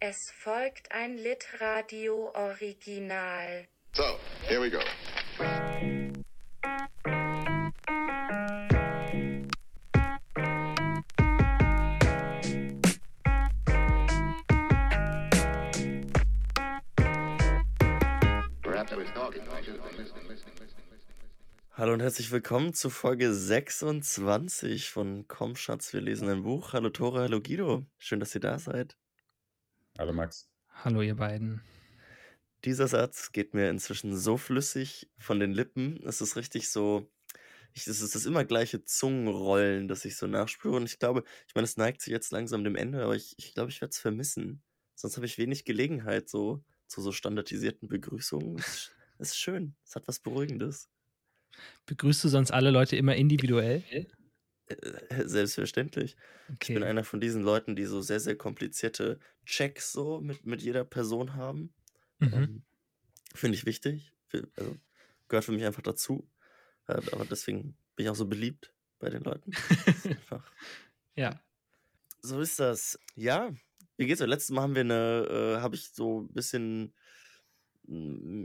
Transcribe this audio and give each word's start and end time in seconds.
Es 0.00 0.30
folgt 0.30 0.92
ein 0.92 1.16
Litradio 1.16 2.30
Original. 2.32 3.66
So, 3.94 4.04
here 4.46 4.60
we 4.60 4.70
go. 4.70 4.78
Hallo 21.72 21.92
und 21.92 22.00
herzlich 22.00 22.30
willkommen 22.30 22.72
zu 22.72 22.88
Folge 22.88 23.34
26 23.34 24.90
von 24.90 25.26
Komm 25.26 25.56
Schatz, 25.56 25.92
wir 25.92 26.00
lesen 26.00 26.28
ein 26.28 26.44
Buch. 26.44 26.72
Hallo 26.72 26.90
Tore, 26.90 27.22
hallo 27.22 27.40
Guido. 27.40 27.84
Schön, 27.98 28.20
dass 28.20 28.32
ihr 28.36 28.40
da 28.40 28.60
seid. 28.60 28.96
Hallo 29.98 30.12
Max. 30.12 30.48
Hallo 30.84 31.02
ihr 31.02 31.16
beiden. 31.16 31.60
Dieser 32.64 32.86
Satz 32.86 33.32
geht 33.32 33.52
mir 33.52 33.68
inzwischen 33.68 34.16
so 34.16 34.36
flüssig 34.36 35.10
von 35.18 35.40
den 35.40 35.50
Lippen. 35.50 36.00
Es 36.06 36.20
ist 36.20 36.36
richtig 36.36 36.70
so, 36.70 37.10
ich, 37.72 37.88
es 37.88 38.00
ist 38.00 38.14
das 38.14 38.24
immer 38.24 38.44
gleiche 38.44 38.84
Zungenrollen, 38.84 39.88
das 39.88 40.04
ich 40.04 40.16
so 40.16 40.28
nachspüre. 40.28 40.76
Und 40.76 40.84
ich 40.84 41.00
glaube, 41.00 41.24
ich 41.48 41.54
meine, 41.56 41.64
es 41.64 41.76
neigt 41.76 42.00
sich 42.00 42.12
jetzt 42.12 42.30
langsam 42.30 42.62
dem 42.62 42.76
Ende, 42.76 43.02
aber 43.02 43.16
ich, 43.16 43.34
ich 43.38 43.54
glaube, 43.54 43.70
ich 43.72 43.80
werde 43.80 43.90
es 43.90 43.98
vermissen. 43.98 44.62
Sonst 44.94 45.16
habe 45.16 45.26
ich 45.26 45.36
wenig 45.36 45.64
Gelegenheit 45.64 46.28
so 46.28 46.62
zu 46.86 47.02
so 47.02 47.10
standardisierten 47.10 47.88
Begrüßungen. 47.88 48.56
Es 48.58 49.30
ist 49.30 49.36
schön. 49.36 49.74
Es 49.84 49.96
hat 49.96 50.06
was 50.06 50.20
Beruhigendes. 50.20 50.88
Begrüßt 51.86 52.22
du 52.22 52.28
sonst 52.28 52.52
alle 52.52 52.70
Leute 52.70 52.94
immer 52.94 53.16
individuell? 53.16 53.82
Äh, 54.68 55.26
Selbstverständlich. 55.28 56.16
Ich 56.60 56.68
bin 56.68 56.78
Okay. 56.78 56.84
einer 56.84 57.04
von 57.04 57.20
diesen 57.20 57.42
Leuten, 57.42 57.76
die 57.76 57.84
so 57.84 58.00
sehr, 58.00 58.20
sehr 58.20 58.36
komplizierte 58.36 59.18
Checks 59.44 59.92
so 59.92 60.20
mit, 60.20 60.46
mit 60.46 60.62
jeder 60.62 60.84
Person 60.84 61.34
haben. 61.34 61.72
Mhm. 62.18 62.32
Ähm, 62.34 62.62
Finde 63.34 63.56
ich 63.56 63.66
wichtig. 63.66 64.12
Also 64.56 64.76
gehört 65.28 65.44
für 65.44 65.52
mich 65.52 65.64
einfach 65.64 65.82
dazu. 65.82 66.28
Äh, 66.86 67.00
Aber 67.12 67.24
deswegen 67.24 67.76
bin 67.96 68.06
ich 68.06 68.10
auch 68.10 68.16
so 68.16 68.26
beliebt 68.26 68.72
bei 68.98 69.10
den 69.10 69.22
Leuten. 69.24 69.52
Ja. 71.16 71.42
So 72.22 72.40
ist 72.40 72.60
das. 72.60 72.98
Ja, 73.16 73.50
wie 73.96 74.06
geht's? 74.06 74.20
euch? 74.20 74.28
Letztes 74.28 74.50
Mal 74.50 74.62
haben 74.62 74.74
wir 74.74 74.82
eine, 74.82 75.56
äh, 75.58 75.60
habe 75.60 75.74
ich 75.74 75.90
so 75.90 76.20
ein 76.22 76.32
bisschen, 76.32 76.94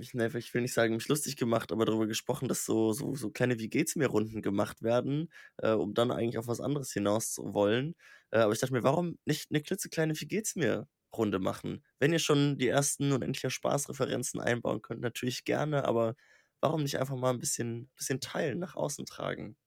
ich, 0.02 0.14
ne, 0.14 0.28
ich 0.38 0.54
will 0.54 0.62
nicht 0.62 0.74
sagen, 0.74 0.96
mich 0.96 1.08
lustig 1.10 1.36
gemacht, 1.38 1.72
aber 1.72 1.86
darüber 1.86 2.08
gesprochen, 2.08 2.48
dass 2.48 2.66
so, 2.66 2.94
so, 2.94 3.16
so 3.16 3.30
kleine 3.32 3.60
Wie 3.60 3.70
geht's 3.70 3.96
mir 3.96 4.08
Runden 4.08 4.42
gemacht 4.42 4.82
werden, 4.82 5.32
äh, 5.58 5.72
um 5.72 5.94
dann 5.94 6.12
eigentlich 6.12 6.38
auf 6.38 6.48
was 6.48 6.62
anderes 6.62 6.94
hinaus 6.94 7.32
zu 7.34 7.54
wollen. 7.54 7.96
Äh, 8.32 8.40
aber 8.40 8.54
ich 8.54 8.60
dachte 8.60 8.74
mir, 8.74 8.84
warum 8.84 9.18
nicht 9.26 9.52
eine 9.52 9.62
klitzekleine 9.62 10.20
Wie 10.20 10.28
geht's 10.28 10.56
mir 10.56 10.88
Runde 11.16 11.40
machen? 11.40 11.84
Wenn 12.00 12.14
ihr 12.14 12.20
schon 12.20 12.58
die 12.58 12.68
ersten 12.70 13.12
unendlicher 13.12 13.50
Spaßreferenzen 13.50 14.40
einbauen 14.40 14.82
könnt, 14.82 15.02
natürlich 15.02 15.44
gerne, 15.46 15.86
aber 15.86 16.16
warum 16.62 16.84
nicht 16.84 16.98
einfach 17.00 17.16
mal 17.18 17.32
ein 17.32 17.40
bisschen, 17.40 17.92
bisschen 17.98 18.20
teilen, 18.22 18.60
nach 18.60 18.76
außen 18.76 19.06
tragen? 19.06 19.58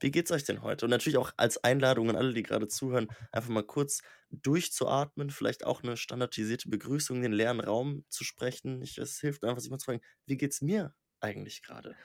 Wie 0.00 0.10
geht's 0.10 0.30
euch 0.30 0.44
denn 0.44 0.62
heute? 0.62 0.86
Und 0.86 0.90
natürlich 0.90 1.16
auch 1.18 1.32
als 1.36 1.62
Einladung 1.64 2.08
an 2.10 2.16
alle, 2.16 2.32
die 2.32 2.42
gerade 2.42 2.68
zuhören, 2.68 3.08
einfach 3.32 3.50
mal 3.50 3.64
kurz 3.64 4.02
durchzuatmen, 4.30 5.30
vielleicht 5.30 5.64
auch 5.64 5.82
eine 5.82 5.96
standardisierte 5.96 6.68
Begrüßung 6.68 7.16
in 7.16 7.22
den 7.22 7.32
leeren 7.32 7.60
Raum 7.60 8.04
zu 8.08 8.24
sprechen. 8.24 8.82
Ich, 8.82 8.98
es 8.98 9.18
hilft 9.20 9.44
einfach, 9.44 9.60
sich 9.60 9.70
mal 9.70 9.78
zu 9.78 9.86
fragen, 9.86 10.00
wie 10.26 10.36
geht's 10.36 10.60
mir 10.62 10.94
eigentlich 11.20 11.62
gerade? 11.62 11.96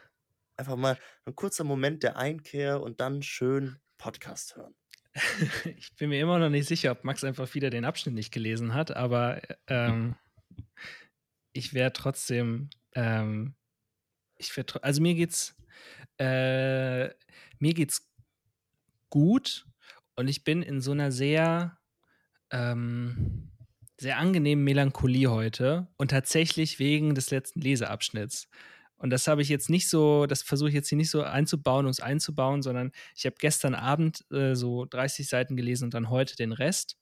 Einfach 0.58 0.76
mal 0.76 0.98
ein 1.26 1.36
kurzer 1.36 1.64
Moment 1.64 2.04
der 2.04 2.18
Einkehr 2.18 2.82
und 2.82 3.00
dann 3.00 3.22
schön 3.22 3.78
Podcast 3.98 4.56
hören. 4.56 4.76
Ich 5.78 5.96
bin 5.96 6.10
mir 6.10 6.20
immer 6.20 6.40
noch 6.40 6.50
nicht 6.50 6.68
sicher, 6.68 6.92
ob 6.92 7.04
Max 7.04 7.24
einfach 7.24 7.54
wieder 7.54 7.70
den 7.70 7.86
Abschnitt 7.86 8.16
nicht 8.16 8.32
gelesen 8.32 8.74
hat, 8.74 8.96
aber 8.96 9.42
ähm, 9.68 10.16
ich 11.54 11.74
wäre 11.74 11.94
trotzdem, 11.94 12.70
ähm, 12.94 13.56
ich 14.38 14.56
wär, 14.58 14.66
tro- 14.66 14.82
also 14.82 15.02
mir 15.02 15.14
geht's, 15.14 15.56
äh, 16.18 17.10
mir 17.64 17.74
geht's 17.74 18.06
gut 19.10 19.66
und 20.16 20.28
ich 20.28 20.44
bin 20.44 20.62
in 20.62 20.82
so 20.82 20.92
einer 20.92 21.14
sehr, 21.14 21.78
ähm, 22.52 23.52
sehr 23.98 24.18
angenehmen 24.18 24.66
Melancholie 24.66 25.32
heute 25.32 25.88
und 25.96 26.12
tatsächlich 26.12 26.78
wegen 26.78 27.16
des 27.16 27.32
letzten 27.32 27.62
Leseabschnitts. 27.62 28.50
Und 28.98 29.12
das 29.12 29.28
habe 29.28 29.42
ich 29.42 29.48
jetzt 29.48 29.70
nicht 29.70 29.88
so, 29.88 30.26
das 30.26 30.44
versuche 30.44 30.70
ich 30.70 30.76
jetzt 30.76 30.90
hier 30.90 30.98
nicht 30.98 31.10
so 31.10 31.24
einzubauen, 31.24 31.86
um 31.86 31.90
es 31.90 32.02
einzubauen, 32.02 32.62
sondern 32.62 32.92
ich 33.16 33.26
habe 33.26 33.38
gestern 33.40 33.76
Abend 33.76 34.30
äh, 34.30 34.56
so 34.56 34.84
30 34.86 35.28
Seiten 35.30 35.56
gelesen 35.56 35.86
und 35.86 35.94
dann 35.94 36.10
heute 36.10 36.36
den 36.36 36.52
Rest. 36.52 36.98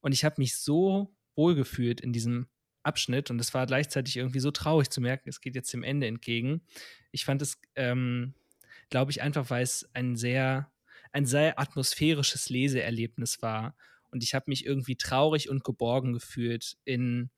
Und 0.00 0.12
ich 0.12 0.24
habe 0.24 0.36
mich 0.38 0.56
so 0.56 1.14
wohl 1.36 1.54
gefühlt 1.54 2.00
in 2.00 2.14
diesem 2.14 2.48
Abschnitt 2.82 3.30
und 3.30 3.38
es 3.40 3.52
war 3.52 3.66
gleichzeitig 3.66 4.16
irgendwie 4.16 4.40
so 4.40 4.52
traurig 4.52 4.88
zu 4.88 5.02
merken, 5.02 5.28
es 5.28 5.42
geht 5.42 5.54
jetzt 5.54 5.72
dem 5.74 5.82
Ende 5.82 6.06
entgegen. 6.06 6.62
Ich 7.12 7.26
fand 7.26 7.42
es, 7.42 7.60
ähm, 7.74 8.32
glaube 8.90 9.10
ich, 9.10 9.22
einfach, 9.22 9.50
weil 9.50 9.62
es 9.62 9.88
ein 9.94 10.16
sehr, 10.16 10.70
ein 11.12 11.26
sehr 11.26 11.58
atmosphärisches 11.58 12.48
Leseerlebnis 12.48 13.42
war. 13.42 13.76
Und 14.10 14.22
ich 14.22 14.34
habe 14.34 14.46
mich 14.48 14.64
irgendwie 14.64 14.96
traurig 14.96 15.48
und 15.48 15.64
geborgen 15.64 16.12
gefühlt 16.12 16.78
in, 16.84 17.30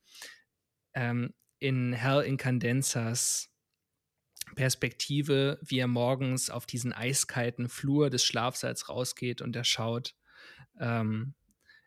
ähm, 0.94 1.34
in 1.58 1.92
Hell 1.92 2.22
Incandenzas 2.22 3.50
Perspektive, 4.54 5.58
wie 5.62 5.78
er 5.78 5.86
morgens 5.86 6.50
auf 6.50 6.66
diesen 6.66 6.92
eiskalten 6.92 7.68
Flur 7.68 8.10
des 8.10 8.24
Schlafsaals 8.24 8.88
rausgeht 8.88 9.42
und 9.42 9.54
er 9.54 9.64
schaut, 9.64 10.14
ähm, 10.78 11.34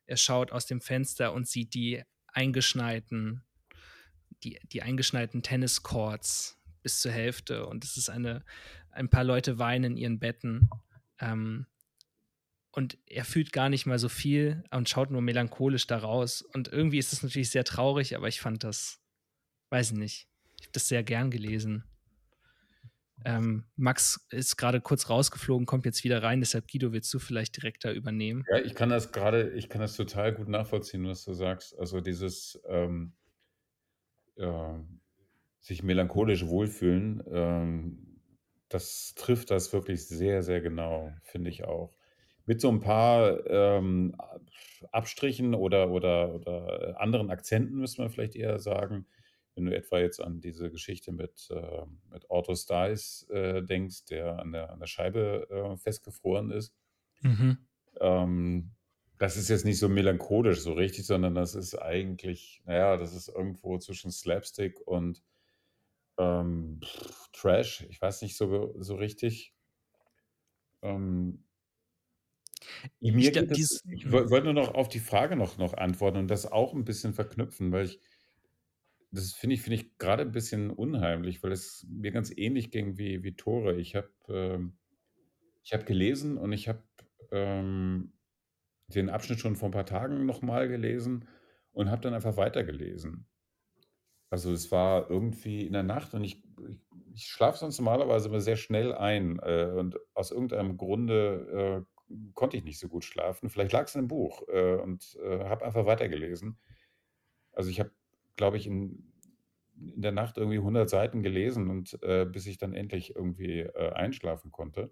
er 0.05 0.17
schaut 0.17 0.51
aus 0.51 0.65
dem 0.65 0.81
Fenster 0.81 1.33
und 1.33 1.47
sieht 1.47 1.73
die 1.73 2.03
eingeschneiten, 2.27 3.43
die, 4.43 4.59
die 4.71 4.81
eingeschneiten 4.81 5.43
Tenniscourts 5.43 6.59
bis 6.81 7.01
zur 7.01 7.11
Hälfte 7.11 7.65
und 7.65 7.83
es 7.83 7.97
ist 7.97 8.09
eine, 8.09 8.43
ein 8.93 9.09
paar 9.09 9.23
Leute 9.23 9.59
weinen 9.59 9.91
in 9.93 9.97
ihren 9.97 10.19
Betten. 10.19 10.69
Ähm, 11.19 11.65
und 12.71 12.97
er 13.05 13.23
fühlt 13.23 13.53
gar 13.53 13.69
nicht 13.69 13.85
mal 13.85 13.99
so 13.99 14.09
viel 14.09 14.63
und 14.71 14.89
schaut 14.89 15.11
nur 15.11 15.21
melancholisch 15.21 15.85
da 15.85 15.99
raus. 15.99 16.41
Und 16.41 16.67
irgendwie 16.69 16.97
ist 16.97 17.13
es 17.13 17.21
natürlich 17.21 17.51
sehr 17.51 17.63
traurig, 17.63 18.15
aber 18.15 18.27
ich 18.27 18.41
fand 18.41 18.63
das, 18.63 18.99
weiß 19.69 19.91
ich 19.91 19.97
nicht, 19.97 20.27
ich 20.59 20.65
habe 20.65 20.73
das 20.73 20.87
sehr 20.87 21.03
gern 21.03 21.29
gelesen. 21.29 21.83
Ähm, 23.25 23.65
Max 23.75 24.25
ist 24.31 24.57
gerade 24.57 24.81
kurz 24.81 25.09
rausgeflogen, 25.09 25.65
kommt 25.65 25.85
jetzt 25.85 26.03
wieder 26.03 26.23
rein, 26.23 26.41
deshalb 26.41 26.67
Guido, 26.67 26.91
willst 26.91 27.13
du 27.13 27.19
vielleicht 27.19 27.55
direkt 27.55 27.85
da 27.85 27.91
übernehmen? 27.91 28.43
Ja, 28.49 28.57
ich 28.57 28.75
kann 28.75 28.89
das 28.89 29.11
gerade, 29.11 29.51
ich 29.51 29.69
kann 29.69 29.79
das 29.79 29.95
total 29.95 30.33
gut 30.33 30.49
nachvollziehen, 30.49 31.07
was 31.07 31.23
du 31.23 31.33
sagst. 31.33 31.77
Also 31.77 32.01
dieses 32.01 32.59
ähm, 32.67 33.13
äh, 34.35 34.79
sich 35.59 35.83
melancholisch 35.83 36.45
wohlfühlen, 36.47 37.23
ähm, 37.31 38.12
das 38.73 39.13
trifft 39.15 39.51
das 39.51 39.71
wirklich 39.73 40.07
sehr, 40.07 40.41
sehr 40.43 40.61
genau, 40.61 41.13
finde 41.21 41.49
ich 41.49 41.63
auch. 41.63 41.95
Mit 42.45 42.59
so 42.59 42.69
ein 42.69 42.79
paar 42.79 43.45
ähm, 43.47 44.15
Abstrichen 44.91 45.53
oder, 45.53 45.91
oder, 45.91 46.35
oder 46.35 46.99
anderen 46.99 47.29
Akzenten, 47.29 47.77
müsste 47.77 48.01
man 48.01 48.09
vielleicht 48.09 48.35
eher 48.35 48.59
sagen. 48.59 49.05
Wenn 49.55 49.65
du 49.65 49.75
etwa 49.75 49.99
jetzt 49.99 50.19
an 50.19 50.41
diese 50.41 50.71
Geschichte 50.71 51.11
mit, 51.11 51.49
äh, 51.51 51.85
mit 52.11 52.25
Otto 52.29 52.55
Stice 52.55 53.29
äh, 53.29 53.61
denkst, 53.61 54.05
der 54.05 54.39
an 54.39 54.51
der, 54.51 54.71
an 54.71 54.79
der 54.79 54.87
Scheibe 54.87 55.47
äh, 55.49 55.77
festgefroren 55.77 56.49
ist. 56.49 56.73
Mhm. 57.21 57.59
Ähm, 58.01 58.71
das 59.19 59.37
ist 59.37 59.49
jetzt 59.49 59.63
nicht 59.63 59.77
so 59.77 59.87
melancholisch 59.87 60.61
so 60.61 60.73
richtig, 60.73 61.05
sondern 61.05 61.35
das 61.35 61.53
ist 61.53 61.75
eigentlich, 61.75 62.63
naja, 62.65 62.97
das 62.97 63.13
ist 63.13 63.29
irgendwo 63.29 63.77
zwischen 63.77 64.11
Slapstick 64.11 64.81
und 64.85 65.21
ähm, 66.17 66.79
pff, 66.83 67.29
Trash. 67.33 67.85
Ich 67.89 68.01
weiß 68.01 68.21
nicht 68.21 68.37
so, 68.37 68.73
so 68.81 68.95
richtig. 68.95 69.53
Ähm, 70.81 71.43
mir 72.99 73.31
Ich 73.31 73.35
es, 73.51 73.51
dies- 73.53 73.81
ich 73.89 74.11
woll- 74.11 74.29
wollte 74.29 74.45
nur 74.45 74.53
noch 74.53 74.73
auf 74.73 74.89
die 74.89 74.99
Frage 74.99 75.35
noch, 75.35 75.57
noch 75.57 75.73
antworten 75.73 76.17
und 76.17 76.27
das 76.31 76.51
auch 76.51 76.73
ein 76.73 76.85
bisschen 76.85 77.13
verknüpfen, 77.13 77.71
weil 77.71 77.85
ich, 77.85 77.99
das 79.11 79.33
finde 79.33 79.55
ich, 79.55 79.61
finde 79.61 79.75
ich 79.75 79.97
gerade 79.97 80.23
ein 80.23 80.31
bisschen 80.31 80.71
unheimlich, 80.71 81.43
weil 81.43 81.51
es 81.51 81.85
mir 81.89 82.11
ganz 82.11 82.31
ähnlich 82.35 82.71
ging 82.71 82.97
wie, 82.97 83.23
wie 83.23 83.35
Tore. 83.35 83.75
Ich 83.75 83.95
habe 83.95 84.09
ähm, 84.29 84.77
ich 85.63 85.73
habe 85.73 85.85
gelesen 85.85 86.37
und 86.37 86.53
ich 86.53 86.69
habe 86.69 86.83
ähm, 87.31 88.13
den 88.87 89.09
Abschnitt 89.09 89.39
schon 89.39 89.55
vor 89.57 89.69
ein 89.69 89.73
paar 89.73 89.85
Tagen 89.87 90.25
nochmal 90.25 90.67
gelesen 90.69 91.27
und 91.73 91.91
habe 91.91 92.01
dann 92.03 92.13
einfach 92.15 92.37
weitergelesen. 92.37 93.27
Also 94.33 94.51
es 94.51 94.71
war 94.71 95.11
irgendwie 95.11 95.63
in 95.67 95.73
der 95.73 95.83
Nacht 95.83 96.15
und 96.15 96.23
ich, 96.23 96.41
ich, 96.67 96.79
ich 97.13 97.27
schlafe 97.27 97.59
sonst 97.59 97.77
normalerweise 97.77 98.29
immer 98.29 98.41
sehr 98.41 98.55
schnell 98.55 98.91
ein 98.91 99.37
äh, 99.43 99.71
und 99.77 99.99
aus 100.15 100.31
irgendeinem 100.31 100.75
Grunde 100.75 101.85
äh, 102.09 102.13
konnte 102.33 102.57
ich 102.57 102.63
nicht 102.63 102.79
so 102.79 102.87
gut 102.87 103.03
schlafen. 103.05 103.49
Vielleicht 103.51 103.73
lag 103.73 103.85
es 103.85 103.93
in 103.93 103.99
einem 103.99 104.07
Buch 104.07 104.41
äh, 104.47 104.77
und 104.81 105.19
äh, 105.23 105.43
habe 105.45 105.63
einfach 105.63 105.85
weitergelesen. 105.85 106.57
Also 107.51 107.69
ich 107.69 107.79
habe, 107.79 107.91
glaube 108.35 108.57
ich, 108.57 108.65
in, 108.65 109.13
in 109.77 110.01
der 110.01 110.11
Nacht 110.11 110.37
irgendwie 110.37 110.57
100 110.57 110.89
Seiten 110.89 111.21
gelesen 111.21 111.69
und 111.69 112.01
äh, 112.01 112.25
bis 112.25 112.47
ich 112.47 112.57
dann 112.57 112.73
endlich 112.73 113.15
irgendwie 113.15 113.59
äh, 113.59 113.91
einschlafen 113.93 114.51
konnte. 114.51 114.91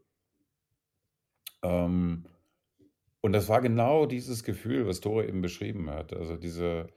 Ähm, 1.63 2.25
Und 3.21 3.33
das 3.33 3.49
war 3.49 3.61
genau 3.61 4.05
dieses 4.05 4.43
Gefühl, 4.43 4.87
was 4.87 4.99
Tore 5.01 5.27
eben 5.27 5.41
beschrieben 5.41 5.89
hat. 5.89 6.13
Also 6.13 6.37
diese, 6.37 6.87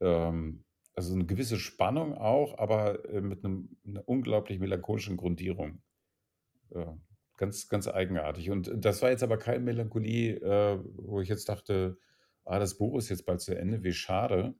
ähm, 0.00 0.64
also 0.94 1.14
eine 1.14 1.24
gewisse 1.24 1.58
Spannung 1.58 2.14
auch, 2.14 2.58
aber 2.58 3.04
äh, 3.08 3.20
mit 3.20 3.44
einem, 3.44 3.76
einer 3.86 4.06
unglaublich 4.06 4.58
melancholischen 4.58 5.16
Grundierung. 5.16 5.82
Ja, 6.74 6.96
ganz, 7.36 7.68
ganz 7.68 7.88
eigenartig. 7.88 8.50
Und 8.50 8.70
das 8.74 9.02
war 9.02 9.10
jetzt 9.10 9.22
aber 9.22 9.38
keine 9.38 9.60
Melancholie, 9.60 10.36
äh, 10.36 10.78
wo 10.96 11.20
ich 11.20 11.28
jetzt 11.28 11.48
dachte, 11.48 11.98
ah, 12.44 12.58
das 12.58 12.76
Buch 12.76 12.98
ist 12.98 13.08
jetzt 13.08 13.26
bald 13.26 13.40
zu 13.40 13.56
Ende, 13.56 13.82
wie 13.82 13.92
schade. 13.92 14.54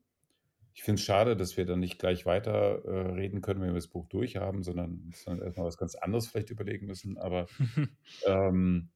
Ich 0.74 0.82
finde 0.82 0.98
es 0.98 1.04
schade, 1.04 1.36
dass 1.36 1.56
wir 1.58 1.66
dann 1.66 1.80
nicht 1.80 1.98
gleich 1.98 2.24
weiter 2.24 2.82
äh, 2.84 3.12
reden 3.12 3.42
können, 3.42 3.60
wenn 3.60 3.68
wir 3.68 3.74
das 3.74 3.88
Buch 3.88 4.08
durchhaben, 4.08 4.62
sondern, 4.62 5.12
sondern 5.14 5.46
erstmal 5.46 5.66
was 5.66 5.76
ganz 5.76 5.94
anderes 5.94 6.28
vielleicht 6.28 6.50
überlegen 6.50 6.86
müssen. 6.86 7.18
Aber 7.18 7.46
ähm, 8.26 8.90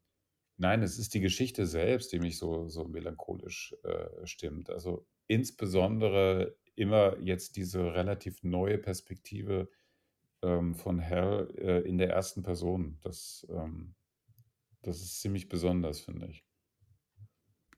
nein, 0.57 0.83
es 0.83 0.99
ist 0.99 1.13
die 1.13 1.21
Geschichte 1.21 1.67
selbst, 1.67 2.13
die 2.13 2.19
mich 2.19 2.39
so, 2.39 2.69
so 2.69 2.89
melancholisch 2.89 3.75
äh, 3.85 4.27
stimmt. 4.27 4.71
Also 4.71 5.07
insbesondere 5.27 6.57
immer 6.77 7.19
jetzt 7.21 7.57
diese 7.57 7.95
relativ 7.95 8.43
neue 8.43 8.79
Perspektive 8.79 9.71
ähm, 10.43 10.75
von 10.75 10.99
Hell 11.01 11.55
äh, 11.59 11.81
in 11.89 11.99
der 11.99 12.11
ersten 12.11 12.43
Person. 12.43 12.99
Das, 13.03 13.47
ähm, 13.51 13.97
das 14.83 15.01
ist 15.03 15.21
ziemlich 15.21 15.49
besonders, 15.49 16.01
finde 16.01 16.29
ich. 16.29 16.45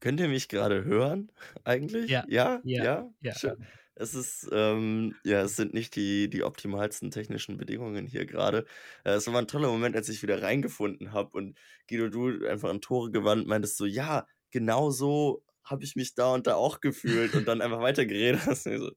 Könnt 0.01 0.21
ihr 0.21 0.29
mich 0.29 0.49
gerade 0.49 0.85
hören 0.85 1.33
eigentlich? 1.65 2.11
Ja, 2.11 2.25
Ja? 2.25 2.63
ja, 2.63 2.89
Ja? 3.23 3.41
ja. 3.43 3.57
Es 3.97 4.15
ist, 4.15 4.49
ähm, 4.53 5.17
ja, 5.25 5.43
es 5.43 5.57
sind 5.57 5.75
nicht 5.75 5.97
die, 5.97 6.31
die 6.31 6.45
optimalsten 6.45 7.11
technischen 7.11 7.57
Bedingungen 7.57 8.07
hier 8.07 8.27
gerade. 8.27 8.65
Äh, 9.05 9.13
es 9.15 9.27
war 9.27 9.39
ein 9.41 9.49
toller 9.49 9.69
Moment, 9.73 9.97
als 9.97 10.09
ich 10.09 10.23
wieder 10.23 10.41
reingefunden 10.43 11.13
habe 11.13 11.37
und 11.37 11.59
Guido, 11.89 12.09
du 12.09 12.47
einfach 12.47 12.71
an 12.71 12.81
Tore 12.81 13.11
gewandt 13.11 13.49
meintest 13.49 13.77
so, 13.77 13.87
ja, 13.87 14.27
genau 14.53 14.91
so 14.91 15.43
habe 15.71 15.85
ich 15.85 15.97
mich 15.97 16.15
da 16.15 16.35
und 16.35 16.47
da 16.47 16.55
auch 16.55 16.81
gefühlt 16.81 17.35
und 17.35 17.47
dann 17.47 17.61
einfach 17.63 17.81
weitergeredet 17.81 18.41
hast. 18.47 18.65
So, 18.65 18.91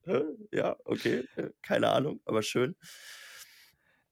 ja, 0.51 0.75
okay, 0.85 1.25
äh, 1.35 1.49
keine 1.61 1.89
Ahnung, 1.89 2.21
aber 2.25 2.41
schön. 2.43 2.75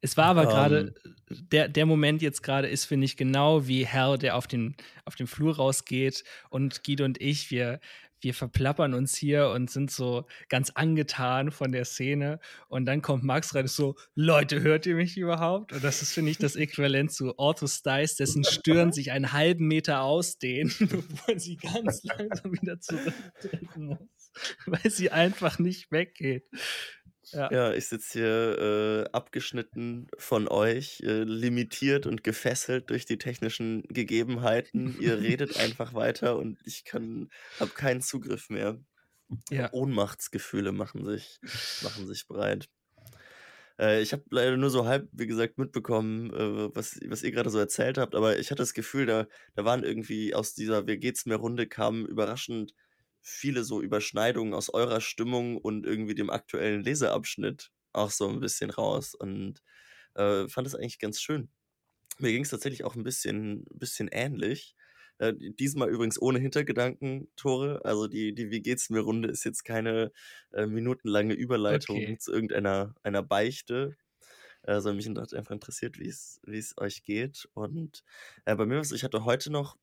Es 0.01 0.15
war 0.15 0.25
aber 0.27 0.47
gerade, 0.47 0.93
Ähm, 0.93 0.95
der, 1.29 1.67
der 1.67 1.85
Moment 1.85 2.21
jetzt 2.21 2.41
gerade 2.41 2.69
ist, 2.69 2.85
finde 2.85 3.03
ich, 3.05 3.17
genau 3.17 3.67
wie 3.67 3.85
Hal, 3.85 4.17
der 4.17 4.37
auf 4.37 4.47
den, 4.47 4.75
auf 5.03 5.15
den 5.15 5.27
Flur 5.27 5.57
rausgeht 5.57 6.23
und 6.49 6.83
Guido 6.85 7.03
und 7.03 7.19
ich, 7.21 7.51
wir, 7.51 7.81
wir 8.21 8.33
verplappern 8.33 8.93
uns 8.93 9.15
hier 9.15 9.49
und 9.49 9.69
sind 9.69 9.91
so 9.91 10.25
ganz 10.49 10.71
angetan 10.71 11.51
von 11.51 11.71
der 11.71 11.85
Szene. 11.85 12.39
Und 12.67 12.85
dann 12.85 13.01
kommt 13.01 13.23
Max 13.23 13.55
rein 13.55 13.63
und 13.63 13.69
so, 13.69 13.95
Leute, 14.15 14.61
hört 14.61 14.85
ihr 14.85 14.95
mich 14.95 15.17
überhaupt? 15.17 15.73
Und 15.73 15.83
das 15.83 16.01
ist, 16.01 16.13
finde 16.13 16.31
ich, 16.31 16.37
das 16.37 16.55
Äquivalent 16.55 17.11
zu 17.11 17.33
Otto 17.37 17.67
Stice, 17.67 18.15
dessen 18.15 18.43
Stirn 18.43 18.91
sich 18.91 19.11
einen 19.11 19.33
halben 19.33 19.67
Meter 19.67 20.01
ausdehnt, 20.01 20.77
bevor 20.79 21.39
sie 21.39 21.57
ganz 21.57 22.03
langsam 22.03 22.51
wieder 22.53 22.79
zurücktreten 22.79 23.85
muss, 23.85 24.31
weil 24.65 24.91
sie 24.91 25.11
einfach 25.11 25.59
nicht 25.59 25.91
weggeht. 25.91 26.45
Ja. 27.31 27.51
Ja, 27.51 27.73
ich 27.73 27.87
sitze 27.87 28.19
hier 28.19 29.05
äh, 29.07 29.09
abgeschnitten 29.11 30.07
von 30.17 30.47
euch, 30.47 31.01
äh, 31.01 31.23
limitiert 31.23 32.05
und 32.05 32.23
gefesselt 32.23 32.89
durch 32.89 33.05
die 33.05 33.17
technischen 33.17 33.83
Gegebenheiten. 33.83 34.95
Ihr 34.99 35.19
redet 35.19 35.57
einfach 35.59 35.93
weiter 35.93 36.37
und 36.37 36.59
ich 36.65 36.85
kann, 36.85 37.29
habe 37.59 37.71
keinen 37.71 38.01
Zugriff 38.01 38.49
mehr. 38.49 38.79
Ja. 39.51 39.71
Ohnmachtsgefühle 39.71 40.71
machen 40.71 41.05
sich, 41.05 41.39
machen 41.83 42.07
sich 42.07 42.27
breit. 42.27 42.67
Äh, 43.79 44.01
ich 44.01 44.11
habe 44.11 44.23
leider 44.29 44.57
nur 44.57 44.69
so 44.69 44.85
halb, 44.85 45.07
wie 45.11 45.27
gesagt, 45.27 45.57
mitbekommen, 45.57 46.31
äh, 46.33 46.75
was, 46.75 46.99
was 47.07 47.23
ihr 47.23 47.31
gerade 47.31 47.49
so 47.49 47.59
erzählt 47.59 47.97
habt, 47.97 48.15
aber 48.15 48.37
ich 48.39 48.51
hatte 48.51 48.61
das 48.61 48.73
Gefühl, 48.73 49.05
da, 49.05 49.27
da 49.55 49.65
waren 49.65 49.83
irgendwie 49.83 50.35
aus 50.35 50.53
dieser 50.53 50.85
Wer 50.87 50.97
geht's 50.97 51.25
mehr 51.25 51.37
Runde 51.37 51.67
kamen 51.67 52.05
überraschend 52.05 52.73
viele 53.29 53.63
so 53.63 53.81
Überschneidungen 53.81 54.53
aus 54.53 54.69
eurer 54.73 55.01
Stimmung 55.01 55.57
und 55.57 55.85
irgendwie 55.85 56.15
dem 56.15 56.29
aktuellen 56.29 56.83
Leseabschnitt 56.83 57.71
auch 57.93 58.11
so 58.11 58.27
ein 58.29 58.39
bisschen 58.39 58.69
raus 58.71 59.15
und 59.15 59.61
äh, 60.15 60.47
fand 60.49 60.67
es 60.67 60.75
eigentlich 60.75 60.99
ganz 60.99 61.21
schön. 61.21 61.49
Mir 62.19 62.31
ging 62.31 62.43
es 62.43 62.49
tatsächlich 62.49 62.83
auch 62.83 62.95
ein 62.95 63.03
bisschen, 63.03 63.65
bisschen 63.71 64.09
ähnlich. 64.11 64.75
Äh, 65.19 65.33
diesmal 65.37 65.89
übrigens 65.89 66.21
ohne 66.21 66.39
Hintergedanken, 66.39 67.29
Tore. 67.35 67.83
Also 67.85 68.07
die, 68.07 68.33
die 68.33 68.51
Wie 68.51 68.61
geht's 68.61 68.89
mir 68.89 69.01
Runde 69.01 69.29
ist 69.29 69.43
jetzt 69.45 69.63
keine 69.63 70.11
äh, 70.51 70.65
minutenlange 70.67 71.33
Überleitung 71.33 72.03
Okay. 72.03 72.17
zu 72.19 72.31
irgendeiner 72.33 72.95
einer 73.03 73.23
Beichte, 73.23 73.97
sondern 74.81 74.97
mich 74.97 75.07
hat 75.09 75.33
einfach 75.33 75.51
interessiert, 75.53 75.99
wie 75.99 76.07
es 76.07 76.39
wie 76.45 76.57
es 76.57 76.77
euch 76.77 77.03
geht. 77.03 77.49
Und 77.53 78.03
äh, 78.45 78.55
bei 78.55 78.65
mir 78.65 78.75
war 78.75 78.81
es, 78.81 78.89
so, 78.89 78.95
ich 78.95 79.03
hatte 79.03 79.25
heute 79.25 79.51
noch 79.51 79.77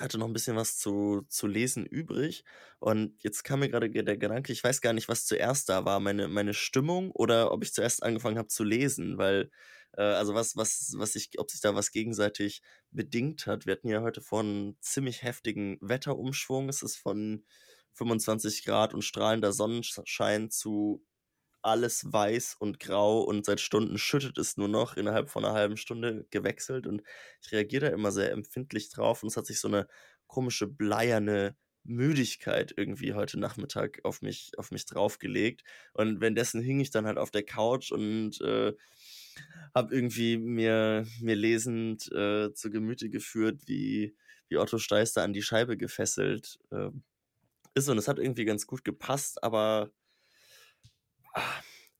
hatte 0.00 0.18
noch 0.18 0.26
ein 0.26 0.32
bisschen 0.32 0.56
was 0.56 0.76
zu, 0.78 1.22
zu 1.28 1.46
lesen 1.46 1.86
übrig. 1.86 2.44
Und 2.78 3.22
jetzt 3.22 3.44
kam 3.44 3.60
mir 3.60 3.68
gerade 3.68 3.90
ge- 3.90 4.02
der 4.02 4.16
Gedanke, 4.16 4.52
ich 4.52 4.62
weiß 4.64 4.80
gar 4.80 4.92
nicht, 4.92 5.08
was 5.08 5.26
zuerst 5.26 5.68
da 5.68 5.84
war, 5.84 6.00
meine, 6.00 6.28
meine 6.28 6.54
Stimmung 6.54 7.10
oder 7.12 7.52
ob 7.52 7.62
ich 7.64 7.72
zuerst 7.74 8.02
angefangen 8.02 8.38
habe 8.38 8.48
zu 8.48 8.64
lesen, 8.64 9.18
weil, 9.18 9.50
äh, 9.96 10.02
also 10.02 10.34
was, 10.34 10.56
was, 10.56 10.94
was 10.96 11.14
ich, 11.16 11.38
ob 11.38 11.50
sich 11.50 11.60
da 11.60 11.74
was 11.74 11.90
gegenseitig 11.92 12.62
bedingt 12.90 13.46
hat. 13.46 13.66
Wir 13.66 13.72
hatten 13.74 13.88
ja 13.88 14.02
heute 14.02 14.22
einen 14.32 14.76
ziemlich 14.80 15.22
heftigen 15.22 15.78
Wetterumschwung. 15.80 16.68
Es 16.68 16.82
ist 16.82 16.96
von 16.96 17.44
25 17.92 18.64
Grad 18.64 18.94
und 18.94 19.02
strahlender 19.02 19.52
Sonnenschein 19.52 20.50
zu 20.50 21.04
alles 21.62 22.12
weiß 22.12 22.56
und 22.58 22.80
grau 22.80 23.20
und 23.20 23.44
seit 23.44 23.60
Stunden 23.60 23.98
schüttet 23.98 24.38
es 24.38 24.56
nur 24.56 24.68
noch 24.68 24.96
innerhalb 24.96 25.30
von 25.30 25.44
einer 25.44 25.54
halben 25.54 25.76
Stunde 25.76 26.26
gewechselt 26.30 26.86
und 26.86 27.02
ich 27.42 27.52
reagiere 27.52 27.86
da 27.86 27.92
immer 27.92 28.12
sehr 28.12 28.32
empfindlich 28.32 28.90
drauf 28.90 29.22
und 29.22 29.28
es 29.28 29.36
hat 29.36 29.46
sich 29.46 29.60
so 29.60 29.68
eine 29.68 29.86
komische 30.26 30.66
bleierne 30.66 31.56
Müdigkeit 31.84 32.74
irgendwie 32.76 33.14
heute 33.14 33.38
Nachmittag 33.38 34.00
auf 34.04 34.22
mich 34.22 34.52
auf 34.58 34.70
mich 34.70 34.86
draufgelegt 34.86 35.62
und 35.94 36.20
währenddessen 36.20 36.60
hing 36.60 36.80
ich 36.80 36.90
dann 36.90 37.06
halt 37.06 37.18
auf 37.18 37.30
der 37.30 37.44
Couch 37.44 37.90
und 37.90 38.40
äh, 38.40 38.72
habe 39.74 39.94
irgendwie 39.94 40.36
mir 40.38 41.06
mir 41.20 41.36
lesend 41.36 42.10
äh, 42.12 42.52
zu 42.52 42.70
Gemüte 42.70 43.10
geführt, 43.10 43.62
wie 43.66 44.14
wie 44.48 44.58
Otto 44.58 44.78
Steister 44.78 45.22
an 45.22 45.32
die 45.32 45.42
Scheibe 45.42 45.76
gefesselt 45.76 46.58
äh, 46.70 46.90
ist 47.74 47.88
und 47.88 47.98
es 47.98 48.08
hat 48.08 48.18
irgendwie 48.18 48.44
ganz 48.44 48.66
gut 48.66 48.84
gepasst, 48.84 49.42
aber 49.42 49.90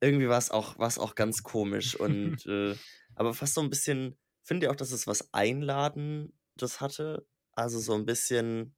irgendwie 0.00 0.28
war 0.28 0.38
es 0.38 0.50
auch, 0.50 0.78
war's 0.78 0.98
auch 0.98 1.14
ganz 1.14 1.42
komisch 1.42 1.94
und 1.94 2.44
äh, 2.46 2.74
aber 3.14 3.34
fast 3.34 3.54
so 3.54 3.60
ein 3.60 3.70
bisschen, 3.70 4.18
finde 4.42 4.66
ich 4.66 4.70
auch, 4.70 4.76
dass 4.76 4.92
es 4.92 5.06
was 5.06 5.32
Einladendes 5.34 6.80
hatte. 6.80 7.26
Also 7.52 7.78
so 7.78 7.94
ein 7.94 8.06
bisschen 8.06 8.74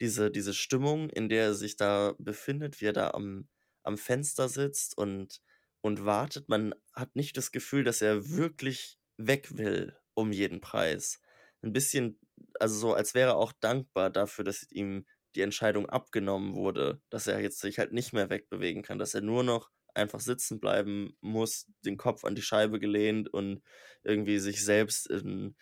diese, 0.00 0.30
diese 0.30 0.54
Stimmung, 0.54 1.08
in 1.10 1.28
der 1.28 1.44
er 1.44 1.54
sich 1.54 1.76
da 1.76 2.14
befindet, 2.18 2.80
wie 2.80 2.86
er 2.86 2.92
da 2.92 3.10
am, 3.12 3.48
am 3.82 3.96
Fenster 3.96 4.48
sitzt 4.48 4.98
und, 4.98 5.40
und 5.80 6.04
wartet. 6.04 6.48
Man 6.48 6.74
hat 6.92 7.16
nicht 7.16 7.36
das 7.36 7.52
Gefühl, 7.52 7.84
dass 7.84 8.02
er 8.02 8.28
wirklich 8.30 8.98
weg 9.16 9.56
will 9.56 9.96
um 10.14 10.32
jeden 10.32 10.60
Preis. 10.60 11.20
Ein 11.62 11.72
bisschen, 11.72 12.18
also 12.60 12.76
so, 12.76 12.94
als 12.94 13.14
wäre 13.14 13.30
er 13.30 13.36
auch 13.36 13.52
dankbar 13.52 14.10
dafür, 14.10 14.44
dass 14.44 14.70
ihm 14.70 15.06
die 15.34 15.42
Entscheidung 15.42 15.88
abgenommen 15.88 16.54
wurde, 16.54 17.00
dass 17.10 17.26
er 17.26 17.40
jetzt 17.40 17.60
sich 17.60 17.78
halt 17.78 17.92
nicht 17.92 18.12
mehr 18.12 18.30
wegbewegen 18.30 18.82
kann, 18.82 18.98
dass 18.98 19.14
er 19.14 19.20
nur 19.20 19.42
noch 19.42 19.70
einfach 19.94 20.20
sitzen 20.20 20.60
bleiben 20.60 21.16
muss, 21.20 21.66
den 21.84 21.96
Kopf 21.96 22.24
an 22.24 22.34
die 22.34 22.42
Scheibe 22.42 22.80
gelehnt 22.80 23.28
und 23.28 23.62
irgendwie 24.02 24.38
sich 24.38 24.64
selbst 24.64 25.08
in, 25.08 25.56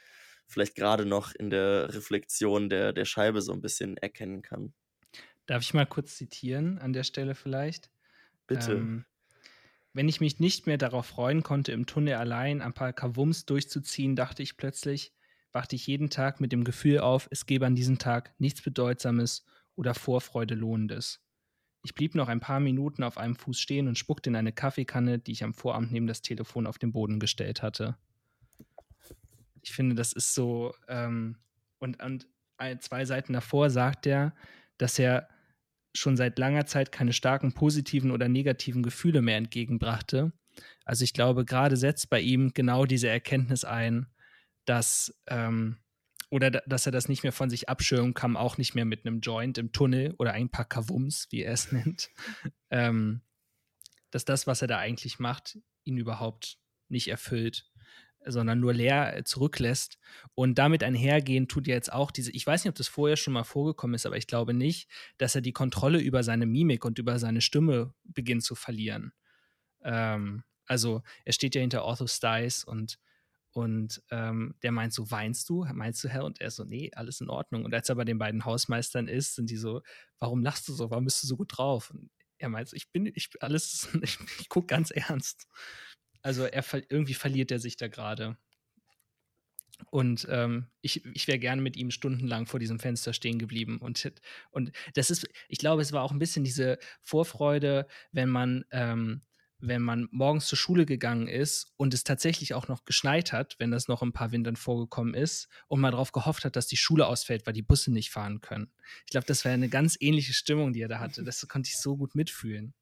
vielleicht 0.47 0.75
gerade 0.75 1.07
noch 1.07 1.35
in 1.35 1.50
der 1.50 1.95
Reflexion 1.95 2.69
der, 2.69 2.93
der 2.93 3.05
Scheibe 3.05 3.43
so 3.43 3.52
ein 3.52 3.61
bisschen 3.61 3.97
erkennen 3.97 4.43
kann. 4.43 4.75
Darf 5.47 5.62
ich 5.62 5.75
mal 5.75 5.87
kurz 5.87 6.17
zitieren 6.17 6.79
an 6.79 6.93
der 6.93 7.05
Stelle 7.05 7.35
vielleicht? 7.35 7.91
Bitte. 8.47 8.73
Ähm, 8.73 9.05
wenn 9.93 10.09
ich 10.09 10.21
mich 10.21 10.41
nicht 10.41 10.67
mehr 10.67 10.79
darauf 10.79 11.07
freuen 11.07 11.43
konnte, 11.43 11.73
im 11.73 11.87
Tunnel 11.87 12.14
allein 12.14 12.62
ein 12.62 12.73
paar 12.73 12.93
Kavums 12.93 13.45
durchzuziehen, 13.45 14.17
dachte 14.17 14.43
ich 14.43 14.57
plötzlich, 14.57 15.12
wachte 15.52 15.76
ich 15.76 15.87
jeden 15.87 16.09
Tag 16.09 16.41
mit 16.41 16.52
dem 16.52 16.64
Gefühl 16.64 17.00
auf, 17.00 17.29
es 17.31 17.45
gebe 17.45 17.67
an 17.67 17.75
diesem 17.75 17.99
Tag 17.99 18.35
nichts 18.38 18.62
Bedeutsames 18.62 19.45
oder 19.76 19.95
Vorfreude 19.95 20.55
Lohnendes. 20.55 21.21
Ich 21.85 21.95
blieb 21.95 22.14
noch 22.14 22.29
ein 22.29 22.41
paar 22.41 22.61
Minuten 22.61 23.02
auf 23.02 23.19
einem 23.19 23.35
Fuß 23.35 23.59
stehen 23.59 23.88
und 23.88 23.99
spuckte 23.99 24.31
in 24.31 24.37
eine 24.37 24.52
Kaffeekanne, 24.52 25.19
die 25.19 25.33
ich 25.33 25.43
am 25.43 25.55
Vorabend 25.55 25.91
neben 25.91 26.07
das 26.07 26.23
Telefon 26.23 26.67
auf 26.67 26.79
den 26.79 26.93
Boden 26.93 27.19
gestellt 27.19 27.62
hatte. 27.62 27.97
Ich 29.62 29.73
finde, 29.73 29.97
das 29.97 30.12
ist 30.12 30.35
so, 30.35 30.75
ähm, 30.88 31.38
und, 31.79 32.02
und 32.02 32.29
zwei 32.81 33.05
Seiten 33.05 33.33
davor 33.33 33.71
sagt 33.71 34.07
er, 34.07 34.35
dass 34.79 34.99
er 34.99 35.29
schon 35.95 36.17
seit 36.17 36.38
langer 36.38 36.67
Zeit 36.67 36.93
keine 36.93 37.12
starken 37.12 37.52
positiven 37.52 38.11
oder 38.11 38.29
negativen 38.29 38.83
Gefühle 38.83 39.21
mehr 39.21 39.37
entgegenbrachte. 39.37 40.33
Also 40.85 41.05
ich 41.05 41.12
glaube, 41.12 41.45
gerade 41.45 41.76
setzt 41.76 42.11
bei 42.11 42.21
ihm 42.21 42.52
genau 42.55 42.87
diese 42.87 43.09
Erkenntnis 43.09 43.64
ein, 43.64 44.07
dass 44.64 45.14
ähm, 45.26 45.79
oder 46.33 46.51
da- 46.51 46.62
dass 46.67 46.87
er 46.87 46.93
das 46.93 47.09
nicht 47.09 47.23
mehr 47.23 47.33
von 47.33 47.51
sich 47.51 47.69
abschirmen 47.69 48.15
kann, 48.15 48.37
auch 48.37 48.57
nicht 48.59 48.75
mehr 48.75 48.87
mit 48.87 49.05
einem 49.05 49.21
Joint 49.21 49.59
im 49.59 49.71
Tunnel 49.73 50.15
oder 50.19 50.33
ein 50.33 50.49
paar 50.49 50.65
Kavums, 50.65 51.29
wie 51.31 51.43
er 51.43 51.53
es 51.53 51.71
nennt, 51.73 52.11
ähm, 52.71 53.21
dass 54.11 54.25
das, 54.25 54.47
was 54.47 54.62
er 54.62 54.69
da 54.69 54.79
eigentlich 54.79 55.19
macht, 55.19 55.59
ihn 55.85 55.99
überhaupt 55.99 56.59
nicht 56.89 57.09
erfüllt. 57.09 57.69
sondern 58.25 58.61
nur 58.61 58.73
leer 58.73 59.17
äh, 59.17 59.25
zurücklässt. 59.25 59.99
Und 60.37 60.57
damit 60.57 60.85
einhergehen 60.85 61.49
tut 61.49 61.67
ja 61.67 61.75
jetzt 61.75 61.93
auch 61.93 62.12
diese, 62.12 62.31
ich 62.31 62.47
weiß 62.47 62.62
nicht, 62.65 62.71
ob 62.71 62.77
das 62.77 62.87
vorher 62.87 63.17
schon 63.17 63.33
mal 63.35 63.43
vorgekommen 63.43 63.95
ist, 63.97 64.07
aber 64.07 64.17
ich 64.17 64.29
glaube 64.29 64.55
nicht, 64.55 64.89
dass 65.19 65.35
er 65.35 65.41
die 65.41 65.53
Kontrolle 65.53 65.99
über 65.99 66.23
seine 66.23 66.47
Mimik 66.47 66.85
und 66.85 67.01
über 67.01 67.19
seine 67.19 67.41
Stimme 67.41 67.95
beginnt 68.05 68.45
zu 68.45 68.55
verlieren. 68.55 69.12
Ähm, 69.83 70.45
also 70.67 71.03
er 71.25 71.33
steht 71.33 71.57
ja 71.57 71.61
hinter 71.61 71.83
Ortho 71.85 72.07
Styes 72.07 72.62
und 72.65 73.01
und 73.52 74.02
ähm, 74.11 74.54
der 74.62 74.73
meint 74.73 74.94
so, 74.94 75.11
weinst 75.11 75.49
du? 75.49 75.66
Meinst 75.73 76.02
du, 76.02 76.09
Herr? 76.09 76.25
Und 76.25 76.40
er 76.40 76.50
so, 76.50 76.64
nee, 76.64 76.90
alles 76.94 77.21
in 77.21 77.28
Ordnung. 77.28 77.64
Und 77.64 77.75
als 77.75 77.88
er 77.88 77.97
bei 77.97 78.04
den 78.04 78.18
beiden 78.18 78.44
Hausmeistern 78.44 79.09
ist, 79.09 79.35
sind 79.35 79.50
die 79.50 79.56
so, 79.56 79.82
warum 80.18 80.42
lachst 80.42 80.68
du 80.68 80.73
so? 80.73 80.90
Warum 80.90 81.04
bist 81.04 81.23
du 81.23 81.26
so 81.26 81.37
gut 81.37 81.56
drauf? 81.56 81.90
Und 81.90 82.11
er 82.38 82.49
meint 82.49 82.68
so, 82.68 82.76
ich 82.76 82.90
bin, 82.90 83.06
ich 83.14 83.30
alles, 83.40 83.88
ich, 84.02 84.18
ich 84.40 84.49
gucke 84.49 84.66
ganz 84.68 84.90
ernst. 84.90 85.47
Also 86.23 86.44
er 86.44 86.64
irgendwie 86.88 87.14
verliert 87.14 87.50
er 87.50 87.59
sich 87.59 87.76
da 87.76 87.88
gerade. 87.88 88.38
Und 89.90 90.26
ähm, 90.30 90.68
ich, 90.80 91.04
ich 91.04 91.26
wäre 91.26 91.38
gerne 91.38 91.61
mit 91.61 91.76
ihm 91.76 91.90
stundenlang 91.90 92.47
vor 92.47 92.61
diesem 92.61 92.78
Fenster 92.78 93.12
stehen 93.12 93.38
geblieben. 93.38 93.78
Und, 93.78 94.12
und 94.50 94.73
das 94.94 95.11
ist, 95.11 95.28
ich 95.49 95.59
glaube, 95.59 95.82
es 95.82 95.92
war 95.92 96.02
auch 96.02 96.12
ein 96.12 96.18
bisschen 96.18 96.44
diese 96.44 96.78
Vorfreude, 97.00 97.87
wenn 98.12 98.28
man 98.28 98.64
ähm, 98.71 99.23
wenn 99.62 99.81
man 99.81 100.09
morgens 100.11 100.47
zur 100.47 100.59
Schule 100.59 100.85
gegangen 100.85 101.28
ist 101.28 101.73
und 101.76 101.95
es 101.95 102.02
tatsächlich 102.02 102.52
auch 102.52 102.66
noch 102.66 102.85
geschneit 102.85 103.33
hat, 103.33 103.54
wenn 103.61 103.71
das 103.71 103.87
noch 103.87 104.02
ein 104.02 104.12
paar 104.12 104.33
Wintern 104.33 104.57
vorgekommen 104.57 105.14
ist, 105.14 105.49
und 105.69 105.81
man 105.81 105.92
darauf 105.92 106.11
gehofft 106.11 106.45
hat, 106.45 106.57
dass 106.57 106.66
die 106.66 106.76
Schule 106.76 107.07
ausfällt, 107.07 107.47
weil 107.47 107.52
die 107.52 107.62
Busse 107.62 107.92
nicht 107.92 108.11
fahren 108.11 108.40
können. 108.40 108.73
Ich 109.07 109.12
glaube, 109.12 109.26
das 109.26 109.45
wäre 109.45 109.54
eine 109.54 109.69
ganz 109.69 109.97
ähnliche 110.00 110.35
Stimmung, 110.35 110.73
die 110.73 110.83
er 110.83 110.88
da 110.88 110.99
hatte. 110.99 111.23
Das 111.23 111.47
konnte 111.47 111.69
ich 111.69 111.78
so 111.78 111.97
gut 111.97 112.16
mitfühlen. 112.16 112.75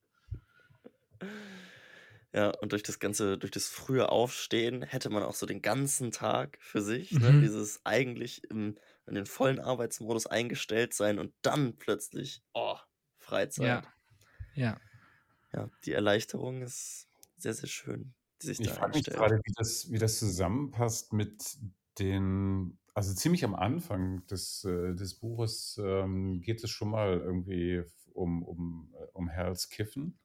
Ja, 2.32 2.48
und 2.48 2.72
durch 2.72 2.82
das 2.82 2.98
ganze, 2.98 3.36
durch 3.36 3.50
das 3.50 3.66
frühe 3.66 4.08
Aufstehen 4.08 4.82
hätte 4.82 5.10
man 5.10 5.22
auch 5.22 5.34
so 5.34 5.44
den 5.44 5.60
ganzen 5.60 6.12
Tag 6.12 6.58
für 6.62 6.80
sich, 6.80 7.12
ne, 7.12 7.30
mhm. 7.30 7.42
dieses 7.42 7.84
eigentlich 7.84 8.42
im, 8.50 8.78
in 9.06 9.14
den 9.14 9.26
vollen 9.26 9.60
Arbeitsmodus 9.60 10.26
eingestellt 10.26 10.94
sein 10.94 11.18
und 11.18 11.34
dann 11.42 11.76
plötzlich, 11.76 12.42
oh, 12.54 12.76
Freizeit. 13.18 13.66
Ja. 13.66 13.82
Ja 14.54 14.80
ja, 15.52 15.70
die 15.84 15.92
Erleichterung 15.92 16.62
ist 16.62 17.08
sehr, 17.36 17.54
sehr 17.54 17.68
schön, 17.68 18.14
die 18.42 18.46
sich 18.48 18.60
Ich 18.60 18.68
da 18.68 18.74
frage 18.74 18.98
mich 18.98 19.06
gerade, 19.06 19.40
wie 19.44 19.52
das, 19.56 19.90
wie 19.90 19.98
das 19.98 20.18
zusammenpasst 20.18 21.12
mit 21.12 21.56
den, 21.98 22.78
also 22.94 23.14
ziemlich 23.14 23.44
am 23.44 23.54
Anfang 23.54 24.26
des, 24.26 24.64
äh, 24.64 24.94
des 24.94 25.14
Buches 25.14 25.80
ähm, 25.82 26.40
geht 26.40 26.62
es 26.62 26.70
schon 26.70 26.90
mal 26.90 27.18
irgendwie 27.18 27.82
um, 28.12 28.42
um, 28.42 28.94
äh, 28.94 29.04
um 29.12 29.30
Hals 29.30 29.68
Kiffen. 29.68 30.18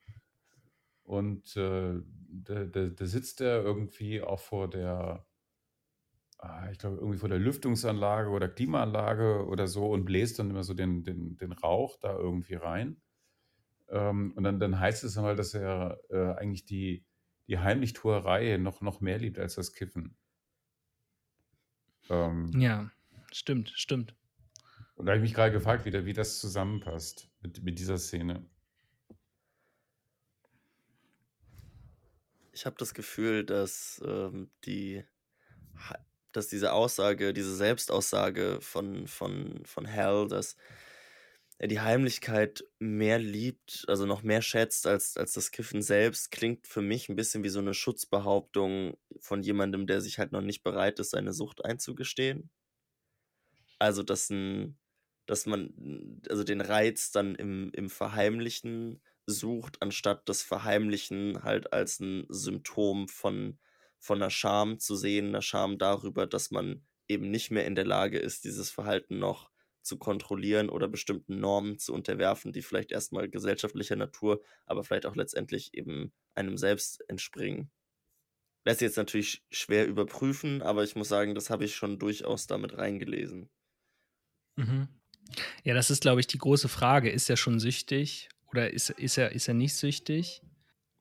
Und 1.03 1.55
äh, 1.55 2.01
da, 2.29 2.65
da, 2.65 2.87
da 2.87 3.05
sitzt 3.05 3.41
er 3.41 3.63
irgendwie 3.63 4.21
auch 4.21 4.39
vor 4.39 4.69
der, 4.69 5.25
ah, 6.39 6.69
ich 6.71 6.79
glaube, 6.79 6.97
irgendwie 6.97 7.19
vor 7.19 7.29
der 7.29 7.39
Lüftungsanlage 7.39 8.29
oder 8.29 8.49
Klimaanlage 8.49 9.45
oder 9.45 9.67
so 9.67 9.91
und 9.91 10.05
bläst 10.05 10.39
dann 10.39 10.49
immer 10.49 10.63
so 10.63 10.73
den, 10.73 11.03
den, 11.03 11.37
den 11.37 11.51
Rauch 11.51 11.97
da 11.99 12.15
irgendwie 12.15 12.55
rein. 12.55 13.01
Ähm, 13.89 14.33
und 14.35 14.43
dann, 14.43 14.59
dann 14.59 14.79
heißt 14.79 15.03
es 15.03 15.17
einmal, 15.17 15.35
dass 15.35 15.53
er 15.53 15.99
äh, 16.09 16.33
eigentlich 16.37 16.65
die, 16.65 17.05
die 17.47 17.59
Heimlichtuerei 17.59 18.57
noch, 18.57 18.81
noch 18.81 19.01
mehr 19.01 19.17
liebt 19.17 19.39
als 19.39 19.55
das 19.55 19.73
Kiffen. 19.73 20.17
Ähm, 22.09 22.51
ja, 22.59 22.91
stimmt, 23.31 23.69
stimmt. 23.75 24.15
Und 24.95 25.05
da 25.05 25.11
habe 25.11 25.17
ich 25.17 25.29
mich 25.29 25.33
gerade 25.33 25.51
gefragt, 25.51 25.85
wie, 25.85 26.05
wie 26.05 26.13
das 26.13 26.39
zusammenpasst 26.39 27.29
mit, 27.41 27.63
mit 27.63 27.79
dieser 27.79 27.97
Szene. 27.97 28.45
Ich 32.53 32.65
habe 32.65 32.77
das 32.79 32.93
Gefühl, 32.93 33.43
dass 33.43 34.01
ähm, 34.05 34.49
die 34.65 35.03
dass 36.35 36.47
diese 36.47 36.73
Aussage, 36.73 37.33
diese 37.33 37.55
Selbstaussage 37.55 38.59
von, 38.61 39.07
von, 39.07 39.63
von 39.65 39.87
Hal, 39.87 40.27
dass 40.27 40.57
er 41.57 41.67
die 41.67 41.79
Heimlichkeit 41.79 42.65
mehr 42.79 43.17
liebt, 43.17 43.85
also 43.87 44.05
noch 44.05 44.23
mehr 44.23 44.41
schätzt 44.41 44.87
als, 44.87 45.15
als 45.15 45.33
das 45.33 45.51
Kiffen 45.51 45.81
selbst, 45.81 46.31
klingt 46.31 46.67
für 46.67 46.81
mich 46.81 47.07
ein 47.07 47.15
bisschen 47.15 47.43
wie 47.43 47.49
so 47.49 47.59
eine 47.59 47.73
Schutzbehauptung 47.73 48.97
von 49.21 49.41
jemandem, 49.41 49.87
der 49.87 50.01
sich 50.01 50.19
halt 50.19 50.33
noch 50.33 50.41
nicht 50.41 50.63
bereit 50.63 50.99
ist, 50.99 51.11
seine 51.11 51.33
Sucht 51.33 51.63
einzugestehen. 51.63 52.49
Also, 53.79 54.03
dass, 54.03 54.29
ein, 54.29 54.77
dass 55.25 55.45
man 55.45 56.21
also 56.29 56.43
den 56.43 56.61
Reiz 56.61 57.11
dann 57.11 57.35
im, 57.35 57.71
im 57.73 57.89
Verheimlichen 57.89 59.01
sucht, 59.25 59.81
anstatt 59.81 60.27
das 60.29 60.43
Verheimlichen 60.43 61.43
halt 61.43 61.73
als 61.73 61.99
ein 61.99 62.25
Symptom 62.29 63.07
von, 63.07 63.59
von 63.99 64.21
einer 64.21 64.29
Scham 64.29 64.79
zu 64.79 64.95
sehen, 64.95 65.29
einer 65.29 65.41
Scham 65.41 65.77
darüber, 65.77 66.27
dass 66.27 66.51
man 66.51 66.85
eben 67.07 67.31
nicht 67.31 67.49
mehr 67.51 67.65
in 67.65 67.75
der 67.75 67.85
Lage 67.85 68.19
ist, 68.19 68.43
dieses 68.43 68.69
Verhalten 68.69 69.19
noch 69.19 69.49
zu 69.85 69.97
kontrollieren 69.97 70.69
oder 70.69 70.87
bestimmten 70.87 71.39
Normen 71.39 71.77
zu 71.77 71.93
unterwerfen, 71.93 72.51
die 72.51 72.61
vielleicht 72.61 72.91
erstmal 72.91 73.29
gesellschaftlicher 73.29 73.95
Natur, 73.95 74.41
aber 74.65 74.83
vielleicht 74.83 75.05
auch 75.05 75.15
letztendlich 75.15 75.73
eben 75.73 76.11
einem 76.33 76.57
selbst 76.57 77.07
entspringen. 77.07 77.71
Lässt 78.65 78.79
sich 78.79 78.87
jetzt 78.87 78.97
natürlich 78.97 79.45
schwer 79.51 79.87
überprüfen, 79.87 80.63
aber 80.63 80.83
ich 80.83 80.95
muss 80.95 81.07
sagen, 81.07 81.35
das 81.35 81.51
habe 81.51 81.65
ich 81.65 81.75
schon 81.75 81.99
durchaus 81.99 82.47
damit 82.47 82.77
reingelesen. 82.77 83.49
Mhm. 84.55 84.87
Ja, 85.63 85.75
das 85.75 85.91
ist, 85.91 86.01
glaube 86.01 86.19
ich, 86.19 86.27
die 86.27 86.37
große 86.37 86.67
Frage. 86.67 87.09
Ist 87.11 87.29
er 87.29 87.37
schon 87.37 87.59
süchtig 87.59 88.29
oder 88.51 88.71
ist, 88.71 88.89
ist, 88.89 89.17
er, 89.17 89.33
ist 89.33 89.47
er 89.47 89.53
nicht 89.53 89.75
süchtig? 89.75 90.41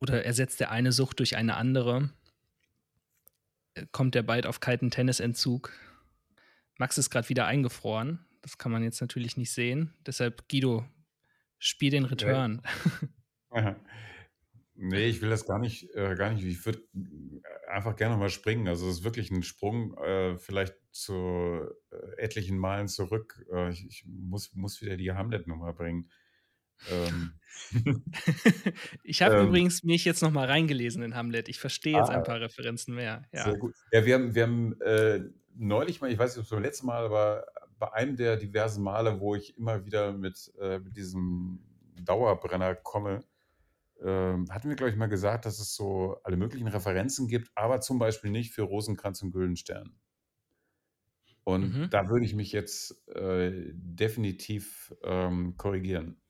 Oder 0.00 0.24
ersetzt 0.24 0.60
er 0.60 0.70
eine 0.70 0.92
Sucht 0.92 1.20
durch 1.20 1.36
eine 1.36 1.56
andere? 1.56 2.10
Kommt 3.92 4.14
er 4.14 4.22
bald 4.22 4.46
auf 4.46 4.60
kalten 4.60 4.90
Tennisentzug? 4.90 5.72
Max 6.76 6.98
ist 6.98 7.08
gerade 7.08 7.28
wieder 7.28 7.46
eingefroren. 7.46 8.24
Das 8.44 8.58
kann 8.58 8.70
man 8.70 8.82
jetzt 8.82 9.00
natürlich 9.00 9.38
nicht 9.38 9.50
sehen. 9.50 9.94
Deshalb, 10.06 10.50
Guido, 10.50 10.84
spiel 11.58 11.90
den 11.90 12.04
Return. 12.04 12.62
Ja. 13.56 13.76
Nee, 14.74 15.06
ich 15.06 15.22
will 15.22 15.30
das 15.30 15.46
gar 15.46 15.60
nicht, 15.60 15.94
äh, 15.94 16.16
gar 16.16 16.32
nicht. 16.32 16.42
Ich 16.42 16.66
würde 16.66 16.82
einfach 17.68 17.94
gerne 17.94 18.16
mal 18.16 18.30
springen. 18.30 18.66
Also 18.66 18.88
es 18.88 18.98
ist 18.98 19.04
wirklich 19.04 19.30
ein 19.30 19.44
Sprung, 19.44 19.96
äh, 19.98 20.36
vielleicht 20.36 20.74
zu 20.90 21.14
äh, 21.92 22.20
etlichen 22.20 22.58
Malen 22.58 22.88
zurück. 22.88 23.46
Äh, 23.52 23.70
ich, 23.70 23.86
ich, 23.86 24.04
muss, 24.08 24.52
muss 24.56 24.82
wieder 24.82 24.96
die 24.96 25.12
Hamlet-Nummer 25.12 25.72
bringen. 25.72 26.10
Ähm. 26.90 27.34
ich 29.04 29.22
habe 29.22 29.36
ähm, 29.36 29.46
übrigens 29.46 29.84
mich 29.84 30.04
jetzt 30.04 30.22
noch 30.22 30.32
mal 30.32 30.48
reingelesen 30.48 31.04
in 31.04 31.14
Hamlet. 31.14 31.48
Ich 31.48 31.60
verstehe 31.60 31.96
jetzt 31.96 32.10
ah, 32.10 32.16
ein 32.16 32.24
paar 32.24 32.40
Referenzen 32.40 32.96
mehr. 32.96 33.22
Ja. 33.32 33.44
Sehr 33.44 33.56
gut. 33.56 33.76
Ja, 33.92 34.04
wir 34.04 34.14
haben, 34.14 34.34
wir 34.34 34.42
haben 34.42 34.80
äh, 34.80 35.20
neulich 35.54 36.00
mal, 36.00 36.10
ich 36.10 36.18
weiß 36.18 36.32
nicht, 36.32 36.38
ob 36.38 36.44
es 36.46 36.50
beim 36.50 36.62
letzten 36.62 36.86
Mal, 36.86 37.04
aber 37.04 37.46
bei 37.84 37.92
einem 37.92 38.16
der 38.16 38.36
diversen 38.36 38.82
Male, 38.82 39.20
wo 39.20 39.34
ich 39.34 39.58
immer 39.58 39.84
wieder 39.84 40.12
mit, 40.12 40.52
äh, 40.58 40.78
mit 40.78 40.96
diesem 40.96 41.60
Dauerbrenner 42.00 42.74
komme, 42.74 43.24
äh, 44.00 44.06
hatten 44.06 44.68
wir, 44.68 44.76
glaube 44.76 44.90
ich, 44.90 44.96
mal 44.96 45.08
gesagt, 45.08 45.44
dass 45.44 45.58
es 45.58 45.74
so 45.74 46.18
alle 46.24 46.38
möglichen 46.38 46.68
Referenzen 46.68 47.28
gibt, 47.28 47.50
aber 47.54 47.80
zum 47.80 47.98
Beispiel 47.98 48.30
nicht 48.30 48.52
für 48.52 48.62
Rosenkranz 48.62 49.20
und 49.22 49.32
Güldenstern. 49.32 49.98
Und 51.44 51.76
mhm. 51.76 51.90
da 51.90 52.08
würde 52.08 52.24
ich 52.24 52.34
mich 52.34 52.52
jetzt 52.52 53.06
äh, 53.08 53.52
definitiv 53.74 54.94
ähm, 55.02 55.58
korrigieren. 55.58 56.22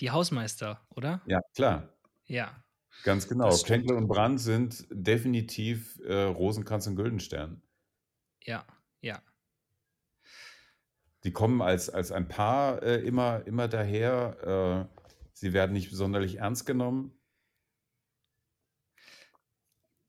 Die 0.00 0.10
Hausmeister, 0.10 0.86
oder? 0.90 1.22
Ja, 1.26 1.40
klar. 1.54 1.94
Ja. 2.26 2.62
Ganz 3.04 3.26
genau. 3.26 3.50
Schenkler 3.52 3.96
und 3.96 4.06
Brandt 4.06 4.40
sind 4.40 4.86
definitiv 4.90 5.98
äh, 6.04 6.24
Rosenkranz 6.24 6.86
und 6.88 6.96
Güldenstern. 6.96 7.62
Ja, 8.44 8.66
ja. 9.00 9.22
Die 11.24 11.32
kommen 11.32 11.60
als, 11.60 11.90
als 11.90 12.12
ein 12.12 12.28
Paar 12.28 12.82
äh, 12.82 12.96
immer, 13.00 13.46
immer 13.46 13.68
daher. 13.68 14.88
Äh, 14.90 15.00
sie 15.32 15.52
werden 15.52 15.72
nicht 15.72 15.90
sonderlich 15.90 16.36
ernst 16.36 16.66
genommen. 16.66 17.12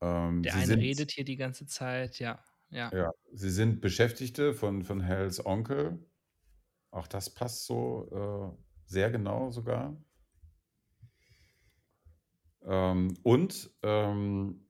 Ähm, 0.01 0.41
Der 0.43 0.55
eine 0.55 0.65
sind, 0.65 0.79
redet 0.79 1.11
hier 1.11 1.25
die 1.25 1.35
ganze 1.35 1.67
Zeit, 1.67 2.19
ja, 2.19 2.43
ja. 2.69 2.89
Ja, 2.93 3.11
sie 3.33 3.49
sind 3.49 3.81
Beschäftigte 3.81 4.53
von, 4.53 4.83
von 4.83 5.01
Hells 5.01 5.45
Onkel. 5.45 5.99
Auch 6.89 7.07
das 7.07 7.29
passt 7.29 7.65
so 7.65 8.55
äh, 8.57 8.65
sehr 8.85 9.11
genau 9.11 9.51
sogar. 9.51 9.95
Ähm, 12.63 13.17
und 13.23 13.71
ähm, 13.81 14.67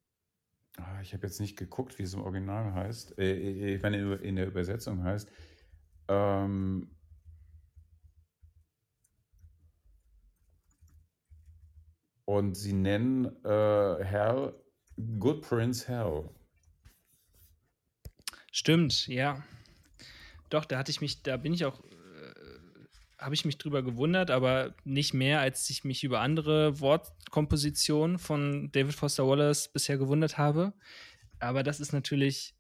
ah, 0.78 1.02
ich 1.02 1.14
habe 1.14 1.28
jetzt 1.28 1.40
nicht 1.40 1.58
geguckt, 1.58 2.00
wie 2.00 2.04
es 2.04 2.14
im 2.14 2.22
Original 2.22 2.74
heißt. 2.74 3.18
Äh, 3.18 3.34
äh 3.34 3.76
ich 3.76 3.82
meine, 3.82 4.16
in 4.16 4.36
der 4.36 4.48
Übersetzung 4.48 5.04
heißt. 5.04 5.30
Ähm, 6.12 6.90
und 12.26 12.56
sie 12.56 12.74
nennen 12.74 13.28
äh, 13.46 13.50
Hal 13.50 14.54
Good 15.20 15.42
Prince 15.42 15.88
Hal. 15.88 16.30
Stimmt, 18.52 19.08
ja. 19.08 19.42
Doch, 20.50 20.66
da 20.66 20.78
hatte 20.78 20.92
ich 20.92 21.00
mich, 21.00 21.24
da 21.24 21.38
bin 21.38 21.54
ich 21.54 21.64
auch, 21.64 21.80
äh, 21.80 22.34
habe 23.18 23.34
ich 23.34 23.46
mich 23.46 23.58
drüber 23.58 23.82
gewundert, 23.82 24.32
aber 24.32 24.76
nicht 24.84 25.14
mehr, 25.14 25.40
als 25.40 25.70
ich 25.70 25.86
mich 25.86 26.04
über 26.04 26.20
andere 26.20 26.82
Wortkompositionen 26.82 28.20
von 28.20 28.70
David 28.74 28.96
Foster 28.96 29.26
Wallace 29.26 29.72
bisher 29.72 29.98
gewundert 29.98 30.38
habe. 30.38 30.74
Aber 31.40 31.64
das 31.64 31.80
ist 31.80 31.94
natürlich, 31.94 32.54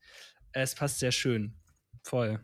es 0.53 0.73
passt 0.73 0.99
sehr 0.99 1.11
schön. 1.11 1.53
Voll. 2.01 2.39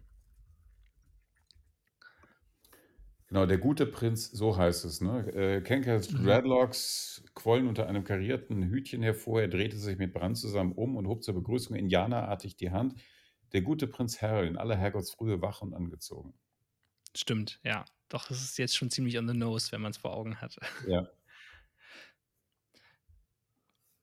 Genau, 3.27 3.45
der 3.45 3.57
gute 3.57 3.85
Prinz, 3.85 4.31
so 4.31 4.55
heißt 4.57 4.85
es. 4.85 5.01
Ne? 5.01 5.27
Äh, 5.33 5.61
Kenkers 5.61 6.11
Mhm. 6.11 6.23
Dreadlocks 6.23 7.25
quollen 7.35 7.67
unter 7.67 7.87
einem 7.87 8.03
karierten 8.05 8.63
Hütchen 8.69 9.03
hervor. 9.03 9.41
Er 9.41 9.49
drehte 9.49 9.77
sich 9.77 9.97
mit 9.97 10.13
Brand 10.13 10.37
zusammen 10.37 10.71
um 10.71 10.95
und 10.95 11.07
hob 11.07 11.23
zur 11.23 11.33
Begrüßung 11.35 11.75
indianerartig 11.75 12.55
die 12.55 12.71
Hand. 12.71 12.95
Der 13.53 13.61
gute 13.61 13.87
Prinz 13.87 14.21
Harry 14.21 14.47
in 14.47 14.57
aller 14.57 14.75
Herrgottsfrühe 14.77 15.41
wach 15.41 15.61
und 15.61 15.73
angezogen. 15.73 16.33
Stimmt, 17.15 17.59
ja. 17.63 17.85
Doch, 18.09 18.27
das 18.27 18.41
ist 18.41 18.57
jetzt 18.57 18.77
schon 18.77 18.89
ziemlich 18.89 19.17
on 19.17 19.27
the 19.27 19.33
nose, 19.33 19.71
wenn 19.73 19.81
man 19.81 19.91
es 19.91 19.97
vor 19.97 20.13
Augen 20.15 20.39
hat. 20.39 20.57
Ja. 20.81 21.07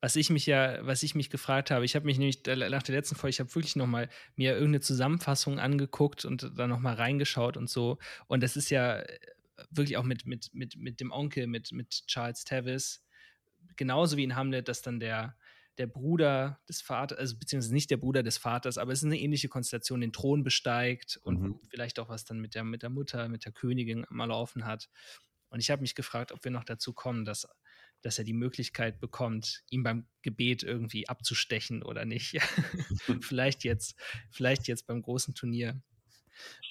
Was 0.05 0.17
ich 0.17 0.29
mich 0.29 0.45
ja, 0.45 0.85
was 0.87 1.03
ich 1.03 1.15
mich 1.15 1.31
gefragt 1.31 1.71
habe, 1.71 1.87
ich 1.87 1.97
habe 1.97 2.05
mich 2.05 2.19
nämlich 2.19 2.45
nach 2.45 2.83
der 2.83 2.95
letzten 2.95 3.15
Folge, 3.17 3.31
ich 3.31 3.41
habe 3.41 3.55
wirklich 3.55 3.75
noch 3.75 3.87
mal 3.87 4.11
mir 4.37 4.53
irgendeine 4.53 4.81
Zusammenfassung 4.81 5.59
angeguckt 5.59 6.27
und 6.27 6.53
da 6.59 6.67
noch 6.67 6.79
mal 6.79 6.93
reingeschaut 6.93 7.57
und 7.57 7.71
so. 7.71 7.97
Und 8.27 8.43
das 8.43 8.55
ist 8.55 8.69
ja 8.69 8.99
äh, 8.99 9.19
wirklich 9.71 9.97
auch 9.97 10.03
mit, 10.03 10.27
mit, 10.27 10.51
mit, 10.53 10.77
mit 10.77 11.01
dem 11.01 11.11
Onkel, 11.11 11.47
mit, 11.47 11.73
mit 11.73 12.07
Charles 12.07 12.45
Tavis, 12.45 13.03
genauso 13.77 14.19
wie 14.19 14.25
in 14.25 14.37
Hamlet, 14.37 14.69
dass 14.69 14.83
dann 14.83 15.01
der, 15.01 15.39
der 15.79 15.87
Bruder 15.87 16.61
des 16.69 16.83
Vaters, 16.83 17.19
also 17.19 17.39
beziehungsweise 17.39 17.73
nicht 17.73 17.91
der 17.91 17.97
Bruder 17.97 18.23
des 18.23 18.37
Vaters, 18.37 18.77
aber 18.77 18.93
es 18.93 18.99
ist 18.99 19.07
eine 19.07 19.19
ähnliche 19.19 19.49
Konstellation, 19.49 20.03
den 20.03 20.13
Thron 20.13 20.45
besteigt 20.45 21.19
und 21.23 21.41
Mhm. 21.41 21.61
vielleicht 21.71 21.99
auch 21.99 22.11
was 22.11 22.27
dann 22.27 22.41
mit 22.41 22.55
der, 22.55 22.65
mit 22.65 22.83
der 22.83 22.91
Mutter, 22.91 23.31
mit 23.31 23.47
der 23.47 23.53
Königin 23.53 24.05
mal 24.11 24.27
laufen 24.27 24.67
hat. 24.67 24.91
Und 25.49 25.61
ich 25.61 25.71
habe 25.71 25.81
mich 25.81 25.95
gefragt, 25.95 26.31
ob 26.31 26.45
wir 26.45 26.51
noch 26.51 26.65
dazu 26.65 26.93
kommen, 26.93 27.25
dass, 27.25 27.49
dass 28.05 28.19
er 28.19 28.25
die 28.25 28.35
Möglichkeit 28.35 29.01
bekommt, 29.01 29.63
ihn 29.71 29.83
beim 29.83 30.07
Gebet 30.23 30.63
irgendwie 30.63 31.09
abzustechen 31.09 31.83
oder 31.83 32.05
nicht. 32.05 32.37
vielleicht 33.21 33.65
jetzt, 33.65 33.99
vielleicht 34.31 34.69
jetzt 34.69 34.87
beim 34.87 35.03
großen 35.03 35.35
Turnier. 35.35 35.81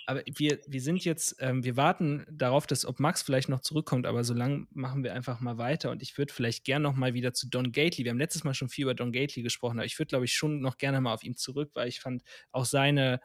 Aber 0.06 0.22
wir, 0.36 0.60
wir 0.68 0.82
sind 0.82 1.06
jetzt, 1.06 1.38
ähm, 1.40 1.64
wir 1.64 1.78
warten 1.78 2.26
darauf, 2.30 2.68
dass 2.68 2.86
ob 2.86 3.00
Max 3.00 3.24
vielleicht 3.24 3.48
noch 3.48 3.62
zurückkommt, 3.62 4.06
aber 4.06 4.24
so 4.26 4.34
lange 4.34 4.68
machen 4.72 5.04
wir 5.04 5.14
einfach 5.14 5.40
mal 5.40 5.58
weiter 5.58 5.92
und 5.92 6.02
ich 6.02 6.18
würde 6.18 6.34
vielleicht 6.34 6.66
gern 6.66 6.82
noch 6.82 6.94
mal 6.96 7.14
wieder 7.14 7.34
zu 7.34 7.50
Don 7.50 7.72
Gately. 7.72 8.04
Wir 8.04 8.12
haben 8.12 8.20
letztes 8.20 8.44
Mal 8.44 8.54
schon 8.54 8.68
viel 8.70 8.84
über 8.84 8.94
Don 8.94 9.14
Gately 9.14 9.42
gesprochen, 9.42 9.80
aber 9.80 9.86
ich 9.86 9.98
würde, 9.98 10.10
glaube 10.10 10.26
ich, 10.26 10.34
schon 10.34 10.60
noch 10.60 10.78
gerne 10.78 11.00
mal 11.00 11.14
auf 11.14 11.24
ihn 11.24 11.38
zurück, 11.38 11.72
weil 11.74 11.88
ich 11.88 12.02
fand 12.02 12.22
auch 12.52 12.66
seine, 12.66 13.22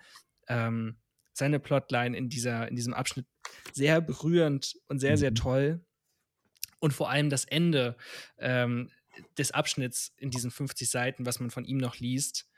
ähm, 0.46 0.98
seine 1.32 1.58
Plotline 1.58 2.16
in, 2.16 2.28
dieser, 2.28 2.68
in 2.68 2.76
diesem 2.76 2.94
Abschnitt 2.94 3.26
sehr 3.72 4.00
berührend 4.00 4.76
und 4.86 5.00
sehr, 5.00 5.16
sehr 5.16 5.32
Mhm. 5.32 5.36
toll. 5.36 5.84
Und 6.80 6.92
vor 6.92 7.10
allem 7.10 7.30
das 7.30 7.44
Ende 7.44 7.96
ähm, 8.38 8.90
des 9.36 9.50
Abschnitts 9.50 10.12
in 10.16 10.30
diesen 10.30 10.50
50 10.50 10.88
Seiten, 10.88 11.26
was 11.26 11.40
man 11.40 11.50
von 11.50 11.64
ihm 11.64 11.78
noch 11.78 11.96
liest, 11.96 12.48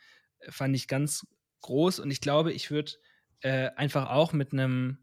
äh, 0.40 0.50
fand 0.50 0.74
ich 0.76 0.88
ganz 0.88 1.26
groß. 1.60 2.00
Und 2.00 2.10
ich 2.10 2.20
glaube, 2.20 2.52
ich 2.52 2.70
würde 2.70 2.92
äh, 3.40 3.70
einfach 3.76 4.10
auch 4.10 4.32
mit 4.32 4.52
einem 4.52 4.98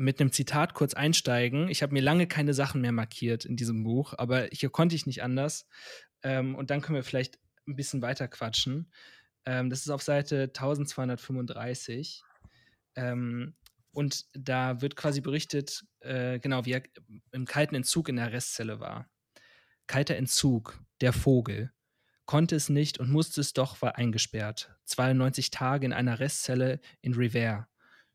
mit 0.00 0.20
einem 0.20 0.30
Zitat 0.30 0.74
kurz 0.74 0.94
einsteigen. 0.94 1.68
Ich 1.68 1.82
habe 1.82 1.92
mir 1.92 2.00
lange 2.00 2.28
keine 2.28 2.54
Sachen 2.54 2.80
mehr 2.80 2.92
markiert 2.92 3.44
in 3.44 3.56
diesem 3.56 3.82
Buch, 3.82 4.14
aber 4.16 4.46
hier 4.52 4.70
konnte 4.70 4.94
ich 4.94 5.06
nicht 5.06 5.24
anders. 5.24 5.66
Ähm, 6.22 6.54
und 6.54 6.70
dann 6.70 6.80
können 6.80 6.94
wir 6.94 7.02
vielleicht 7.02 7.40
ein 7.66 7.74
bisschen 7.74 8.00
weiter 8.00 8.28
quatschen. 8.28 8.92
Ähm, 9.44 9.70
das 9.70 9.80
ist 9.80 9.90
auf 9.90 10.02
Seite 10.02 10.44
1235. 10.44 12.22
Ähm, 12.94 13.54
und 13.98 14.26
da 14.32 14.80
wird 14.80 14.94
quasi 14.94 15.20
berichtet, 15.20 15.84
äh, 15.98 16.38
genau, 16.38 16.64
wie 16.64 16.74
er 16.74 16.84
im 17.32 17.46
kalten 17.46 17.74
Entzug 17.74 18.08
in 18.08 18.14
der 18.14 18.32
Restzelle 18.32 18.78
war. 18.78 19.10
Kalter 19.88 20.14
Entzug, 20.14 20.80
der 21.00 21.12
Vogel. 21.12 21.72
Konnte 22.24 22.54
es 22.54 22.68
nicht 22.68 23.00
und 23.00 23.10
musste 23.10 23.40
es 23.40 23.54
doch, 23.54 23.82
war 23.82 23.98
eingesperrt. 23.98 24.72
92 24.84 25.50
Tage 25.50 25.84
in 25.84 25.92
einer 25.92 26.20
Restzelle 26.20 26.80
in 27.00 27.14
Rivers. 27.14 27.64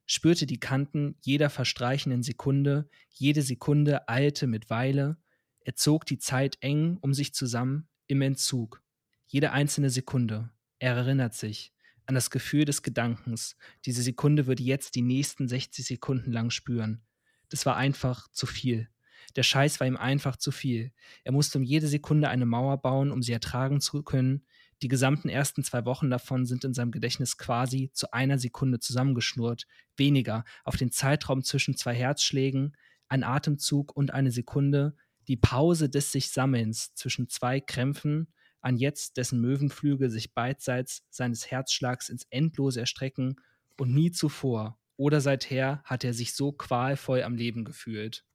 Spürte 0.05 0.45
die 0.45 0.61
Kanten 0.61 1.17
jeder 1.19 1.49
verstreichenden 1.49 2.23
Sekunde, 2.23 2.89
jede 3.09 3.41
Sekunde 3.41 4.07
eilte 4.07 4.47
mit 4.47 4.69
Weile. 4.69 5.17
Er 5.59 5.75
zog 5.75 6.05
die 6.05 6.17
Zeit 6.17 6.59
eng 6.61 6.97
um 7.01 7.13
sich 7.13 7.33
zusammen 7.33 7.89
im 8.07 8.21
Entzug. 8.21 8.81
Jede 9.25 9.51
einzelne 9.51 9.89
Sekunde. 9.89 10.49
Er 10.79 10.95
erinnert 10.95 11.33
sich 11.33 11.72
an 12.05 12.15
das 12.15 12.29
Gefühl 12.29 12.65
des 12.65 12.81
Gedankens. 12.81 13.55
Diese 13.85 14.01
Sekunde 14.01 14.47
würde 14.47 14.63
jetzt 14.63 14.95
die 14.95 15.01
nächsten 15.01 15.47
60 15.47 15.85
Sekunden 15.85 16.31
lang 16.31 16.49
spüren. 16.49 17.01
Das 17.49 17.65
war 17.65 17.77
einfach 17.77 18.27
zu 18.31 18.45
viel. 18.45 18.89
Der 19.35 19.43
Scheiß 19.43 19.79
war 19.79 19.87
ihm 19.87 19.97
einfach 19.97 20.37
zu 20.37 20.51
viel. 20.51 20.91
Er 21.23 21.31
musste 21.31 21.57
um 21.57 21.63
jede 21.63 21.87
Sekunde 21.87 22.29
eine 22.29 22.45
Mauer 22.45 22.81
bauen, 22.81 23.11
um 23.11 23.21
sie 23.21 23.31
ertragen 23.31 23.81
zu 23.81 24.03
können. 24.03 24.45
Die 24.81 24.87
gesamten 24.87 25.29
ersten 25.29 25.63
zwei 25.63 25.85
Wochen 25.85 26.09
davon 26.09 26.45
sind 26.45 26.65
in 26.65 26.73
seinem 26.73 26.91
Gedächtnis 26.91 27.37
quasi 27.37 27.89
zu 27.93 28.11
einer 28.13 28.37
Sekunde 28.37 28.79
zusammengeschnurrt. 28.79 29.65
Weniger 29.95 30.43
auf 30.65 30.75
den 30.75 30.91
Zeitraum 30.91 31.43
zwischen 31.43 31.77
zwei 31.77 31.93
Herzschlägen, 31.95 32.75
ein 33.07 33.23
Atemzug 33.23 33.95
und 33.95 34.11
eine 34.11 34.31
Sekunde, 34.31 34.95
die 35.27 35.37
Pause 35.37 35.89
des 35.89 36.11
sich 36.11 36.31
Sammelns 36.31 36.93
zwischen 36.95 37.29
zwei 37.29 37.59
Krämpfen, 37.59 38.27
an 38.63 38.77
jetzt 38.77 39.17
dessen 39.17 39.41
Möwenflügel 39.41 40.09
sich 40.09 40.33
beidseits 40.33 41.05
seines 41.09 41.51
Herzschlags 41.51 42.09
ins 42.09 42.23
Endlose 42.29 42.79
erstrecken 42.79 43.35
und 43.77 43.93
nie 43.93 44.11
zuvor 44.11 44.79
oder 44.97 45.21
seither 45.21 45.81
hat 45.83 46.03
er 46.03 46.13
sich 46.13 46.33
so 46.33 46.51
qualvoll 46.51 47.23
am 47.23 47.35
Leben 47.35 47.65
gefühlt. 47.65 48.25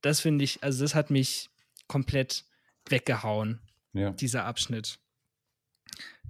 Das 0.00 0.20
finde 0.20 0.44
ich, 0.44 0.62
also 0.62 0.84
das 0.84 0.94
hat 0.94 1.10
mich 1.10 1.50
komplett 1.86 2.44
weggehauen, 2.88 3.60
Ja. 3.92 4.10
dieser 4.10 4.44
Abschnitt. 4.44 4.98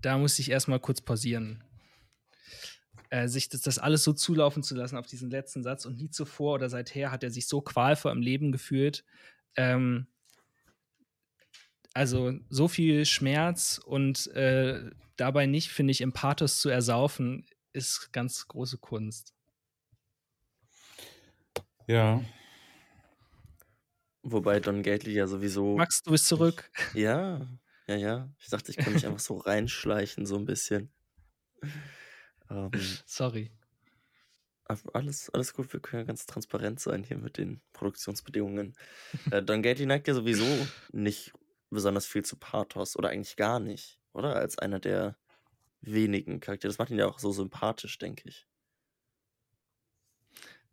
Da 0.00 0.18
musste 0.18 0.42
ich 0.42 0.50
erstmal 0.50 0.80
kurz 0.80 1.00
pausieren. 1.00 1.64
Äh, 3.10 3.28
sich 3.28 3.48
das, 3.48 3.62
das 3.62 3.78
alles 3.78 4.04
so 4.04 4.12
zulaufen 4.12 4.62
zu 4.62 4.74
lassen 4.74 4.96
auf 4.98 5.06
diesen 5.06 5.30
letzten 5.30 5.62
Satz 5.62 5.86
und 5.86 5.96
nie 5.96 6.10
zuvor 6.10 6.54
oder 6.54 6.68
seither 6.68 7.10
hat 7.10 7.22
er 7.22 7.30
sich 7.30 7.46
so 7.48 7.62
qualvoll 7.62 8.12
am 8.12 8.20
Leben 8.20 8.52
gefühlt. 8.52 9.04
Ähm, 9.56 10.06
also 11.94 12.32
so 12.48 12.68
viel 12.68 13.04
Schmerz 13.06 13.80
und 13.84 14.26
äh, 14.28 14.90
dabei 15.16 15.46
nicht, 15.46 15.70
finde 15.70 15.90
ich, 15.90 16.00
im 16.00 16.12
Pathos 16.12 16.58
zu 16.58 16.68
ersaufen, 16.68 17.46
ist 17.72 18.12
ganz 18.12 18.46
große 18.48 18.78
Kunst. 18.78 19.34
Ja. 21.86 22.22
Wobei 24.22 24.60
Don 24.60 24.82
Gately 24.82 25.14
ja 25.14 25.26
sowieso. 25.26 25.76
Max, 25.76 26.02
du 26.02 26.10
bist 26.10 26.26
zurück. 26.26 26.70
Ja, 26.94 27.46
ja, 27.86 27.96
ja. 27.96 28.28
Ich 28.38 28.48
dachte, 28.48 28.70
ich 28.70 28.76
kann 28.76 28.92
mich 28.92 29.06
einfach 29.06 29.20
so 29.20 29.36
reinschleichen, 29.38 30.26
so 30.26 30.36
ein 30.36 30.44
bisschen. 30.44 30.92
Ähm, 32.50 32.70
Sorry. 33.06 33.50
alles, 34.92 35.30
alles 35.30 35.54
gut, 35.54 35.72
wir 35.72 35.80
können 35.80 36.02
ja 36.02 36.06
ganz 36.06 36.26
transparent 36.26 36.78
sein 36.78 37.04
hier 37.04 37.16
mit 37.16 37.38
den 37.38 37.62
Produktionsbedingungen. 37.72 38.74
äh, 39.30 39.42
Don 39.42 39.62
Gately 39.62 39.86
neigt 39.86 40.08
ja 40.08 40.14
sowieso 40.14 40.46
nicht 40.92 41.32
besonders 41.70 42.06
viel 42.06 42.24
zu 42.24 42.36
Pathos 42.36 42.96
oder 42.96 43.10
eigentlich 43.10 43.36
gar 43.36 43.60
nicht, 43.60 44.00
oder? 44.12 44.36
Als 44.36 44.58
einer 44.58 44.80
der 44.80 45.16
wenigen 45.80 46.40
Charaktere. 46.40 46.70
Das 46.70 46.78
macht 46.78 46.90
ihn 46.90 46.98
ja 46.98 47.06
auch 47.06 47.18
so 47.18 47.32
sympathisch, 47.32 47.98
denke 47.98 48.28
ich. 48.28 48.46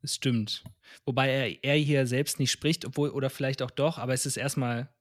Das 0.01 0.15
stimmt. 0.15 0.63
Wobei 1.05 1.29
er, 1.29 1.63
er 1.63 1.75
hier 1.77 2.05
selbst 2.05 2.39
nicht 2.39 2.51
spricht, 2.51 2.85
obwohl, 2.85 3.09
oder 3.09 3.29
vielleicht 3.29 3.61
auch 3.61 3.71
doch, 3.71 3.97
aber 3.97 4.13
es 4.13 4.25
ist 4.25 4.37
erstmal, 4.37 4.93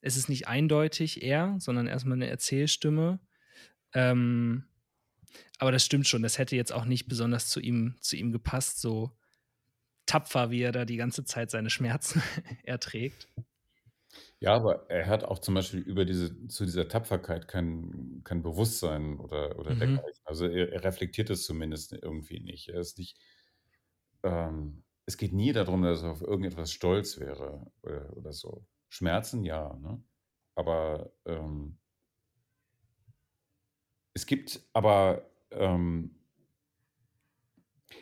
es 0.00 0.16
ist 0.16 0.28
nicht 0.28 0.48
eindeutig 0.48 1.22
er, 1.22 1.56
sondern 1.58 1.86
erstmal 1.86 2.16
eine 2.16 2.28
Erzählstimme. 2.28 3.20
Ähm, 3.94 4.64
aber 5.58 5.72
das 5.72 5.84
stimmt 5.84 6.08
schon, 6.08 6.22
das 6.22 6.38
hätte 6.38 6.56
jetzt 6.56 6.72
auch 6.72 6.84
nicht 6.84 7.08
besonders 7.08 7.48
zu 7.48 7.60
ihm, 7.60 7.96
zu 8.00 8.16
ihm 8.16 8.32
gepasst, 8.32 8.80
so 8.80 9.16
tapfer, 10.06 10.50
wie 10.50 10.62
er 10.62 10.72
da 10.72 10.84
die 10.84 10.96
ganze 10.96 11.24
Zeit 11.24 11.50
seine 11.50 11.70
Schmerzen 11.70 12.22
erträgt. 12.64 13.28
Ja, 14.42 14.54
aber 14.54 14.88
er 14.90 15.06
hat 15.06 15.22
auch 15.24 15.38
zum 15.40 15.54
Beispiel 15.54 15.80
über 15.80 16.06
diese, 16.06 16.46
zu 16.48 16.64
dieser 16.64 16.88
Tapferkeit 16.88 17.46
kein, 17.46 18.22
kein 18.24 18.42
Bewusstsein 18.42 19.18
oder, 19.20 19.58
oder 19.58 19.74
Mhm. 19.74 19.76
dergleichen. 19.76 20.22
Also 20.24 20.46
er, 20.46 20.72
er 20.72 20.82
reflektiert 20.84 21.28
es 21.28 21.44
zumindest 21.44 21.92
irgendwie 21.92 22.40
nicht. 22.40 22.68
Er 22.68 22.80
ist 22.80 22.96
nicht, 22.98 23.18
ähm, 24.22 24.84
es 25.06 25.16
geht 25.16 25.32
nie 25.32 25.52
darum, 25.52 25.82
dass 25.82 26.02
er 26.02 26.12
auf 26.12 26.22
irgendetwas 26.22 26.72
stolz 26.72 27.18
wäre 27.18 27.70
oder, 27.82 28.16
oder 28.16 28.32
so. 28.32 28.66
Schmerzen, 28.88 29.44
ja, 29.44 29.74
ne? 29.76 30.02
Aber 30.54 31.12
ähm, 31.26 31.78
es 34.14 34.26
gibt 34.26 34.60
aber 34.72 35.30
ähm, 35.50 36.16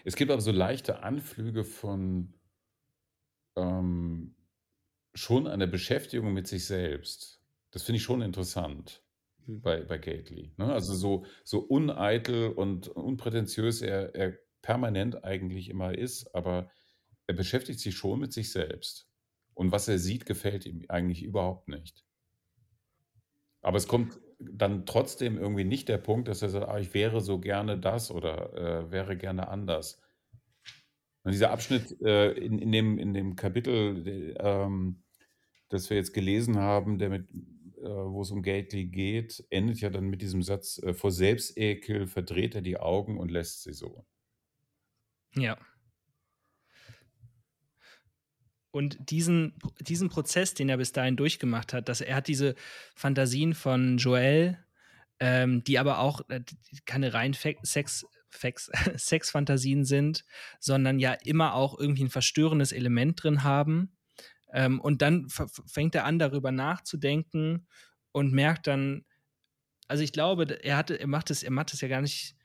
es 0.04 0.16
gibt 0.16 0.30
aber 0.32 0.40
so 0.40 0.50
leichte 0.52 1.02
Anflüge 1.04 1.62
von 1.64 2.34
ähm, 3.56 4.34
schon 5.18 5.46
einer 5.46 5.66
Beschäftigung 5.66 6.32
mit 6.32 6.46
sich 6.46 6.66
selbst. 6.66 7.42
Das 7.70 7.82
finde 7.82 7.98
ich 7.98 8.02
schon 8.02 8.22
interessant 8.22 9.02
Hm. 9.48 9.62
bei, 9.62 9.82
bei 9.82 9.98
Gately. 9.98 10.52
Ne? 10.56 10.72
Also 10.72 10.94
so, 10.94 11.24
so 11.42 11.58
uneitel 11.58 12.50
und 12.52 12.88
unprätentiös 12.88 13.82
er, 13.82 14.14
er 14.14 14.38
permanent 14.62 15.24
eigentlich 15.24 15.70
immer 15.70 15.96
ist, 15.96 16.34
aber 16.34 16.70
er 17.26 17.34
beschäftigt 17.34 17.80
sich 17.80 17.96
schon 17.96 18.20
mit 18.20 18.32
sich 18.32 18.52
selbst. 18.52 19.08
Und 19.54 19.72
was 19.72 19.88
er 19.88 19.98
sieht, 19.98 20.26
gefällt 20.26 20.66
ihm 20.66 20.84
eigentlich 20.88 21.22
überhaupt 21.22 21.68
nicht. 21.68 22.04
Aber 23.60 23.76
es 23.76 23.88
kommt 23.88 24.20
dann 24.38 24.86
trotzdem 24.86 25.36
irgendwie 25.36 25.64
nicht 25.64 25.88
der 25.88 25.98
Punkt, 25.98 26.28
dass 26.28 26.42
er 26.42 26.50
sagt, 26.50 26.68
ah, 26.68 26.78
ich 26.78 26.94
wäre 26.94 27.20
so 27.20 27.40
gerne 27.40 27.78
das 27.78 28.12
oder 28.12 28.54
äh, 28.54 28.90
wäre 28.92 29.16
gerne 29.16 29.48
anders. 29.48 30.00
Und 31.24 31.32
dieser 31.32 31.50
Abschnitt 31.50 32.00
äh, 32.02 32.32
in, 32.32 32.58
in, 32.58 32.70
dem, 32.70 32.98
in 32.98 33.14
dem 33.14 33.34
Kapitel, 33.34 34.36
ähm, 34.38 35.02
das 35.68 35.90
wir 35.90 35.96
jetzt 35.96 36.14
gelesen 36.14 36.58
haben, 36.58 36.98
der 36.98 37.10
mit, 37.10 37.30
äh, 37.78 37.84
wo 37.84 38.22
es 38.22 38.30
um 38.30 38.42
Gately 38.42 38.86
geht, 38.86 39.44
endet 39.50 39.80
ja 39.80 39.90
dann 39.90 40.08
mit 40.08 40.22
diesem 40.22 40.42
Satz, 40.42 40.80
äh, 40.82 40.94
vor 40.94 41.12
Selbstekel 41.12 42.06
verdreht 42.06 42.54
er 42.54 42.62
die 42.62 42.78
Augen 42.78 43.18
und 43.18 43.30
lässt 43.30 43.62
sie 43.62 43.72
so. 43.72 44.04
Ja. 45.34 45.58
Und 48.70 49.10
diesen, 49.10 49.54
diesen 49.80 50.08
Prozess, 50.08 50.54
den 50.54 50.68
er 50.68 50.76
bis 50.76 50.92
dahin 50.92 51.16
durchgemacht 51.16 51.72
hat, 51.72 51.88
dass 51.88 52.00
er 52.00 52.16
hat 52.16 52.28
diese 52.28 52.54
Fantasien 52.94 53.54
von 53.54 53.96
Joel, 53.96 54.58
ähm, 55.20 55.64
die 55.64 55.78
aber 55.78 55.98
auch 55.98 56.28
äh, 56.28 56.42
keine 56.84 57.14
rein 57.14 57.32
Sex, 57.32 58.06
Sex, 58.30 58.70
Sexfantasien 58.96 59.84
sind, 59.84 60.24
sondern 60.60 60.98
ja 60.98 61.12
immer 61.24 61.54
auch 61.54 61.78
irgendwie 61.78 62.04
ein 62.04 62.10
verstörendes 62.10 62.72
Element 62.72 63.22
drin 63.22 63.42
haben. 63.42 63.97
Ähm, 64.52 64.80
und 64.80 65.02
dann 65.02 65.28
fängt 65.28 65.94
er 65.94 66.04
an, 66.04 66.18
darüber 66.18 66.52
nachzudenken 66.52 67.66
und 68.12 68.32
merkt 68.32 68.66
dann, 68.66 69.04
also 69.86 70.02
ich 70.02 70.12
glaube, 70.12 70.62
er, 70.62 70.76
hatte, 70.76 70.98
er 71.00 71.06
macht 71.06 71.30
es, 71.30 71.42
er 71.42 71.50
macht 71.50 71.72
es 71.72 71.80
ja 71.80 71.88
gar 71.88 72.02
nicht 72.02 72.36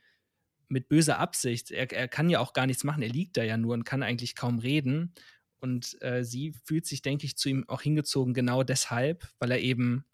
mit 0.68 0.88
böser 0.88 1.18
Absicht. 1.18 1.70
Er, 1.70 1.90
er 1.92 2.08
kann 2.08 2.30
ja 2.30 2.40
auch 2.40 2.52
gar 2.52 2.66
nichts 2.66 2.84
machen. 2.84 3.02
Er 3.02 3.08
liegt 3.08 3.36
da 3.36 3.42
ja 3.42 3.56
nur 3.56 3.74
und 3.74 3.84
kann 3.84 4.02
eigentlich 4.02 4.34
kaum 4.34 4.58
reden. 4.58 5.14
Und 5.60 6.00
äh, 6.02 6.24
sie 6.24 6.52
fühlt 6.64 6.86
sich, 6.86 7.00
denke 7.00 7.24
ich, 7.26 7.36
zu 7.36 7.48
ihm 7.48 7.64
auch 7.68 7.80
hingezogen, 7.80 8.34
genau 8.34 8.62
deshalb, 8.62 9.28
weil 9.38 9.50
er 9.50 9.60
eben, 9.60 10.04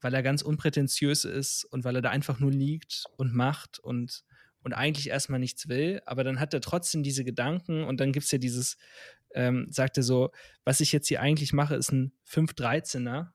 weil 0.00 0.14
er 0.14 0.22
ganz 0.22 0.40
unprätentiös 0.40 1.24
ist 1.24 1.64
und 1.64 1.84
weil 1.84 1.96
er 1.96 2.02
da 2.02 2.10
einfach 2.10 2.38
nur 2.40 2.50
liegt 2.50 3.04
und 3.16 3.34
macht 3.34 3.78
und, 3.78 4.24
und 4.62 4.72
eigentlich 4.72 5.08
erstmal 5.08 5.40
nichts 5.40 5.68
will. 5.68 6.00
Aber 6.06 6.24
dann 6.24 6.40
hat 6.40 6.54
er 6.54 6.62
trotzdem 6.62 7.02
diese 7.02 7.24
Gedanken 7.24 7.84
und 7.84 8.00
dann 8.00 8.12
gibt 8.12 8.24
es 8.24 8.32
ja 8.32 8.38
dieses, 8.38 8.78
ähm, 9.34 9.66
sagt 9.70 9.96
er 9.96 10.02
so, 10.02 10.30
was 10.64 10.80
ich 10.80 10.92
jetzt 10.92 11.08
hier 11.08 11.20
eigentlich 11.20 11.52
mache, 11.52 11.74
ist 11.74 11.92
ein 11.92 12.12
5-13er. 12.28 13.32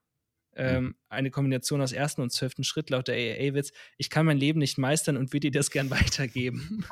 Ähm, 0.59 0.83
mhm. 0.83 0.95
eine 1.09 1.29
Kombination 1.29 1.81
aus 1.81 1.91
ersten 1.91 2.21
und 2.23 2.31
zwölften 2.31 2.63
Schritt 2.63 2.89
laut 2.89 3.07
der 3.07 3.15
AAA-Witz. 3.15 3.73
Ich 3.99 4.09
kann 4.09 4.25
mein 4.25 4.39
Leben 4.39 4.57
nicht 4.57 4.79
meistern 4.79 5.15
und 5.15 5.31
würde 5.31 5.51
dir 5.51 5.59
das 5.59 5.69
gern 5.69 5.89
weitergeben. 5.91 6.83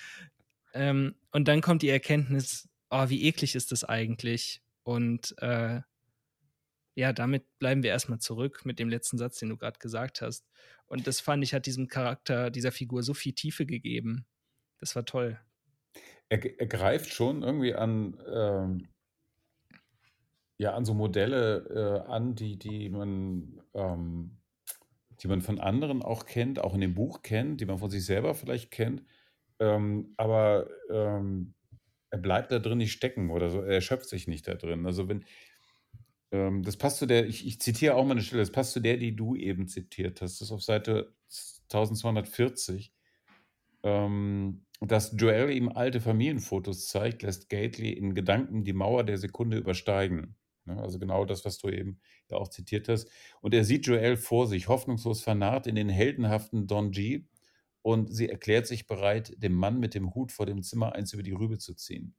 ähm, 0.72 1.14
und 1.30 1.46
dann 1.46 1.60
kommt 1.60 1.82
die 1.82 1.90
Erkenntnis, 1.90 2.66
oh, 2.88 3.10
wie 3.10 3.24
eklig 3.24 3.56
ist 3.56 3.72
das 3.72 3.84
eigentlich? 3.84 4.62
Und 4.84 5.34
äh, 5.38 5.82
ja, 6.94 7.12
damit 7.12 7.44
bleiben 7.58 7.82
wir 7.82 7.90
erstmal 7.90 8.20
zurück 8.20 8.64
mit 8.64 8.78
dem 8.78 8.88
letzten 8.88 9.18
Satz, 9.18 9.38
den 9.38 9.50
du 9.50 9.56
gerade 9.56 9.78
gesagt 9.78 10.22
hast. 10.22 10.46
Und 10.86 11.06
das 11.06 11.20
fand 11.20 11.42
ich, 11.42 11.52
hat 11.52 11.66
diesem 11.66 11.88
Charakter, 11.88 12.50
dieser 12.50 12.72
Figur 12.72 13.02
so 13.02 13.14
viel 13.14 13.32
Tiefe 13.32 13.66
gegeben. 13.66 14.26
Das 14.80 14.94
war 14.94 15.04
toll. 15.04 15.38
Er, 16.28 16.60
er 16.60 16.66
greift 16.66 17.12
schon 17.12 17.42
irgendwie 17.42 17.74
an, 17.74 18.18
ähm, 18.32 18.88
ja, 20.58 20.74
an 20.74 20.84
so 20.84 20.94
Modelle 20.94 22.04
äh, 22.06 22.10
an, 22.10 22.34
die, 22.34 22.58
die 22.58 22.88
man, 22.88 23.60
ähm, 23.74 24.38
die 25.20 25.28
man 25.28 25.42
von 25.42 25.60
anderen 25.60 26.02
auch 26.02 26.26
kennt, 26.26 26.58
auch 26.58 26.74
in 26.74 26.80
dem 26.80 26.94
Buch 26.94 27.22
kennt, 27.22 27.60
die 27.60 27.66
man 27.66 27.78
von 27.78 27.90
sich 27.90 28.04
selber 28.04 28.34
vielleicht 28.34 28.70
kennt. 28.70 29.02
Ähm, 29.60 30.14
aber 30.16 30.68
ähm, 30.90 31.54
er 32.10 32.18
bleibt 32.18 32.52
da 32.52 32.58
drin 32.58 32.78
nicht 32.78 32.92
stecken 32.92 33.30
oder 33.30 33.50
so, 33.50 33.60
er 33.60 33.74
erschöpft 33.74 34.08
sich 34.08 34.28
nicht 34.28 34.46
da 34.46 34.54
drin. 34.54 34.86
Also 34.86 35.08
wenn, 35.08 35.24
ähm, 36.30 36.62
das 36.62 36.76
passt 36.76 36.98
zu 36.98 37.06
der, 37.06 37.26
ich, 37.26 37.46
ich 37.46 37.60
zitiere 37.60 37.94
auch 37.94 38.04
mal 38.04 38.12
eine 38.12 38.22
Stelle, 38.22 38.42
das 38.42 38.52
passt 38.52 38.72
zu 38.72 38.80
der, 38.80 38.96
die 38.96 39.16
du 39.16 39.36
eben 39.36 39.68
zitiert 39.68 40.20
hast, 40.20 40.40
das 40.40 40.48
ist 40.48 40.52
auf 40.52 40.62
Seite 40.62 41.14
1240, 41.70 42.92
ähm, 43.82 44.63
dass 44.80 45.14
Joel 45.16 45.50
ihm 45.50 45.68
alte 45.68 46.00
Familienfotos 46.00 46.88
zeigt, 46.88 47.22
lässt 47.22 47.48
Gately 47.48 47.92
in 47.92 48.14
Gedanken 48.14 48.64
die 48.64 48.72
Mauer 48.72 49.04
der 49.04 49.18
Sekunde 49.18 49.56
übersteigen. 49.56 50.36
Ne? 50.64 50.80
Also 50.80 50.98
genau 50.98 51.24
das, 51.24 51.44
was 51.44 51.58
du 51.58 51.68
eben 51.68 52.00
ja 52.30 52.36
auch 52.36 52.48
zitiert 52.48 52.88
hast. 52.88 53.08
Und 53.40 53.54
er 53.54 53.64
sieht 53.64 53.86
Joel 53.86 54.16
vor 54.16 54.46
sich, 54.46 54.68
hoffnungslos 54.68 55.22
vernarrt 55.22 55.66
in 55.66 55.74
den 55.74 55.88
heldenhaften 55.88 56.66
Don 56.66 56.90
G, 56.90 57.24
und 57.82 58.14
sie 58.14 58.30
erklärt 58.30 58.66
sich 58.66 58.86
bereit, 58.86 59.34
dem 59.36 59.52
Mann 59.52 59.78
mit 59.78 59.94
dem 59.94 60.14
Hut 60.14 60.32
vor 60.32 60.46
dem 60.46 60.62
Zimmer 60.62 60.94
eins 60.94 61.12
über 61.12 61.22
die 61.22 61.32
Rübe 61.32 61.58
zu 61.58 61.74
ziehen. 61.74 62.14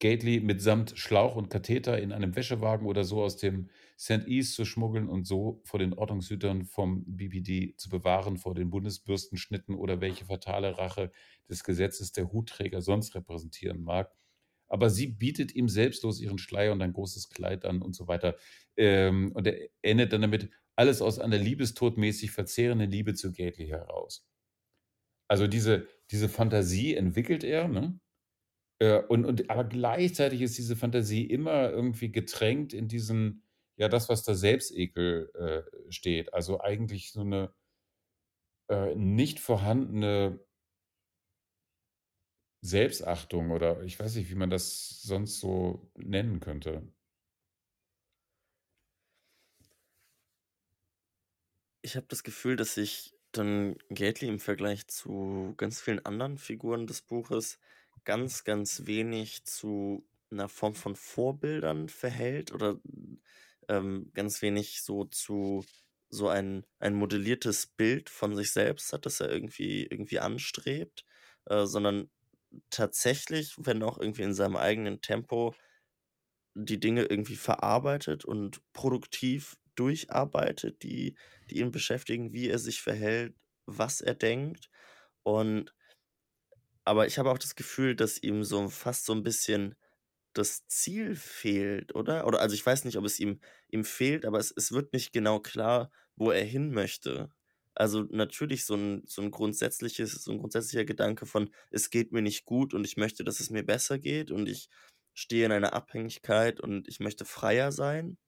Gately 0.00 0.40
mitsamt 0.40 0.98
Schlauch 0.98 1.36
und 1.36 1.48
Katheter 1.48 2.00
in 2.00 2.12
einem 2.12 2.34
Wäschewagen 2.34 2.88
oder 2.88 3.04
so 3.04 3.22
aus 3.22 3.36
dem 3.36 3.70
St. 3.98 4.26
East 4.26 4.54
zu 4.54 4.64
schmuggeln 4.64 5.08
und 5.08 5.26
so 5.26 5.62
vor 5.64 5.78
den 5.78 5.94
Ordnungshütern 5.94 6.64
vom 6.66 7.04
BPD 7.06 7.74
zu 7.76 7.88
bewahren, 7.88 8.36
vor 8.36 8.54
den 8.54 8.70
Bundesbürstenschnitten 8.70 9.74
oder 9.74 10.00
welche 10.00 10.26
fatale 10.26 10.76
Rache 10.76 11.10
des 11.48 11.64
Gesetzes 11.64 12.12
der 12.12 12.32
Hutträger 12.32 12.82
sonst 12.82 13.14
repräsentieren 13.14 13.82
mag. 13.82 14.12
Aber 14.68 14.90
sie 14.90 15.06
bietet 15.06 15.54
ihm 15.54 15.68
selbstlos 15.68 16.20
ihren 16.20 16.38
Schleier 16.38 16.72
und 16.72 16.82
ein 16.82 16.92
großes 16.92 17.30
Kleid 17.30 17.64
an 17.64 17.80
und 17.82 17.94
so 17.94 18.08
weiter. 18.08 18.36
Ähm, 18.76 19.32
und 19.32 19.46
er 19.46 19.68
endet 19.82 20.12
dann 20.12 20.22
damit, 20.22 20.50
alles 20.74 21.00
aus 21.00 21.18
einer 21.18 21.38
liebestodmäßig 21.38 22.32
verzehrenden 22.32 22.90
Liebe 22.90 23.14
zu 23.14 23.32
Gately 23.32 23.68
heraus. 23.68 24.26
Also 25.28 25.46
diese, 25.46 25.88
diese 26.10 26.28
Fantasie 26.28 26.94
entwickelt 26.94 27.44
er, 27.44 27.68
ne? 27.68 27.98
Äh, 28.78 29.00
und, 29.08 29.24
und, 29.24 29.48
aber 29.50 29.64
gleichzeitig 29.64 30.42
ist 30.42 30.58
diese 30.58 30.76
Fantasie 30.76 31.24
immer 31.24 31.70
irgendwie 31.70 32.12
getränkt 32.12 32.74
in 32.74 32.88
diesen, 32.88 33.42
ja, 33.76 33.88
das, 33.88 34.08
was 34.08 34.22
da 34.24 34.34
Selbstekel 34.34 35.30
äh, 35.34 35.92
steht. 35.92 36.32
Also 36.34 36.60
eigentlich 36.60 37.12
so 37.12 37.20
eine 37.20 37.52
äh, 38.68 38.94
nicht 38.94 39.40
vorhandene 39.40 40.40
Selbstachtung 42.62 43.50
oder 43.52 43.82
ich 43.82 43.98
weiß 43.98 44.16
nicht, 44.16 44.30
wie 44.30 44.34
man 44.34 44.50
das 44.50 45.02
sonst 45.02 45.40
so 45.40 45.90
nennen 45.94 46.40
könnte. 46.40 46.82
Ich 51.82 51.96
habe 51.96 52.06
das 52.08 52.24
Gefühl, 52.24 52.56
dass 52.56 52.74
sich 52.74 53.14
dann 53.32 53.76
Gately 53.90 54.28
im 54.28 54.40
Vergleich 54.40 54.88
zu 54.88 55.54
ganz 55.56 55.80
vielen 55.80 56.04
anderen 56.04 56.38
Figuren 56.38 56.86
des 56.86 57.02
Buches 57.02 57.58
ganz, 58.04 58.44
ganz 58.44 58.86
wenig 58.86 59.44
zu 59.44 60.04
einer 60.30 60.48
Form 60.48 60.74
von 60.74 60.96
Vorbildern 60.96 61.88
verhält 61.88 62.52
oder 62.52 62.80
ähm, 63.68 64.10
ganz 64.14 64.42
wenig 64.42 64.82
so 64.82 65.04
zu 65.04 65.64
so 66.08 66.28
ein, 66.28 66.64
ein 66.78 66.94
modelliertes 66.94 67.66
Bild 67.66 68.10
von 68.10 68.36
sich 68.36 68.52
selbst 68.52 68.92
hat, 68.92 69.06
das 69.06 69.20
er 69.20 69.30
irgendwie, 69.30 69.84
irgendwie 69.84 70.20
anstrebt, 70.20 71.04
äh, 71.46 71.66
sondern 71.66 72.10
tatsächlich, 72.70 73.54
wenn 73.58 73.82
auch 73.82 73.98
irgendwie 73.98 74.22
in 74.22 74.34
seinem 74.34 74.56
eigenen 74.56 75.00
Tempo, 75.00 75.54
die 76.54 76.80
Dinge 76.80 77.04
irgendwie 77.04 77.36
verarbeitet 77.36 78.24
und 78.24 78.60
produktiv 78.72 79.56
durcharbeitet, 79.74 80.82
die, 80.82 81.16
die 81.50 81.58
ihn 81.58 81.70
beschäftigen, 81.70 82.32
wie 82.32 82.48
er 82.48 82.58
sich 82.58 82.80
verhält, 82.80 83.34
was 83.66 84.00
er 84.00 84.14
denkt. 84.14 84.70
Und 85.22 85.74
aber 86.84 87.06
ich 87.06 87.18
habe 87.18 87.30
auch 87.30 87.38
das 87.38 87.56
Gefühl, 87.56 87.96
dass 87.96 88.22
ihm 88.22 88.44
so 88.44 88.68
fast 88.68 89.06
so 89.06 89.12
ein 89.12 89.24
bisschen 89.24 89.74
das 90.38 90.66
Ziel 90.66 91.14
fehlt, 91.14 91.94
oder? 91.94 92.26
Oder 92.26 92.40
also 92.40 92.54
ich 92.54 92.64
weiß 92.64 92.84
nicht, 92.84 92.96
ob 92.96 93.04
es 93.04 93.18
ihm, 93.20 93.40
ihm 93.68 93.84
fehlt, 93.84 94.24
aber 94.24 94.38
es, 94.38 94.52
es 94.56 94.72
wird 94.72 94.92
nicht 94.92 95.12
genau 95.12 95.40
klar, 95.40 95.90
wo 96.16 96.30
er 96.30 96.44
hin 96.44 96.72
möchte. 96.72 97.30
Also 97.74 98.04
natürlich 98.10 98.64
so 98.64 98.74
ein, 98.74 99.02
so 99.06 99.22
ein 99.22 99.30
grundsätzliches, 99.30 100.12
so 100.24 100.32
ein 100.32 100.38
grundsätzlicher 100.38 100.84
Gedanke 100.84 101.26
von, 101.26 101.50
es 101.70 101.90
geht 101.90 102.12
mir 102.12 102.22
nicht 102.22 102.44
gut 102.46 102.74
und 102.74 102.84
ich 102.84 102.96
möchte, 102.96 103.24
dass 103.24 103.40
es 103.40 103.50
mir 103.50 103.64
besser 103.64 103.98
geht 103.98 104.30
und 104.30 104.48
ich 104.48 104.68
stehe 105.14 105.46
in 105.46 105.52
einer 105.52 105.74
Abhängigkeit 105.74 106.60
und 106.60 106.88
ich 106.88 107.00
möchte 107.00 107.24
freier 107.24 107.72
sein. 107.72 108.18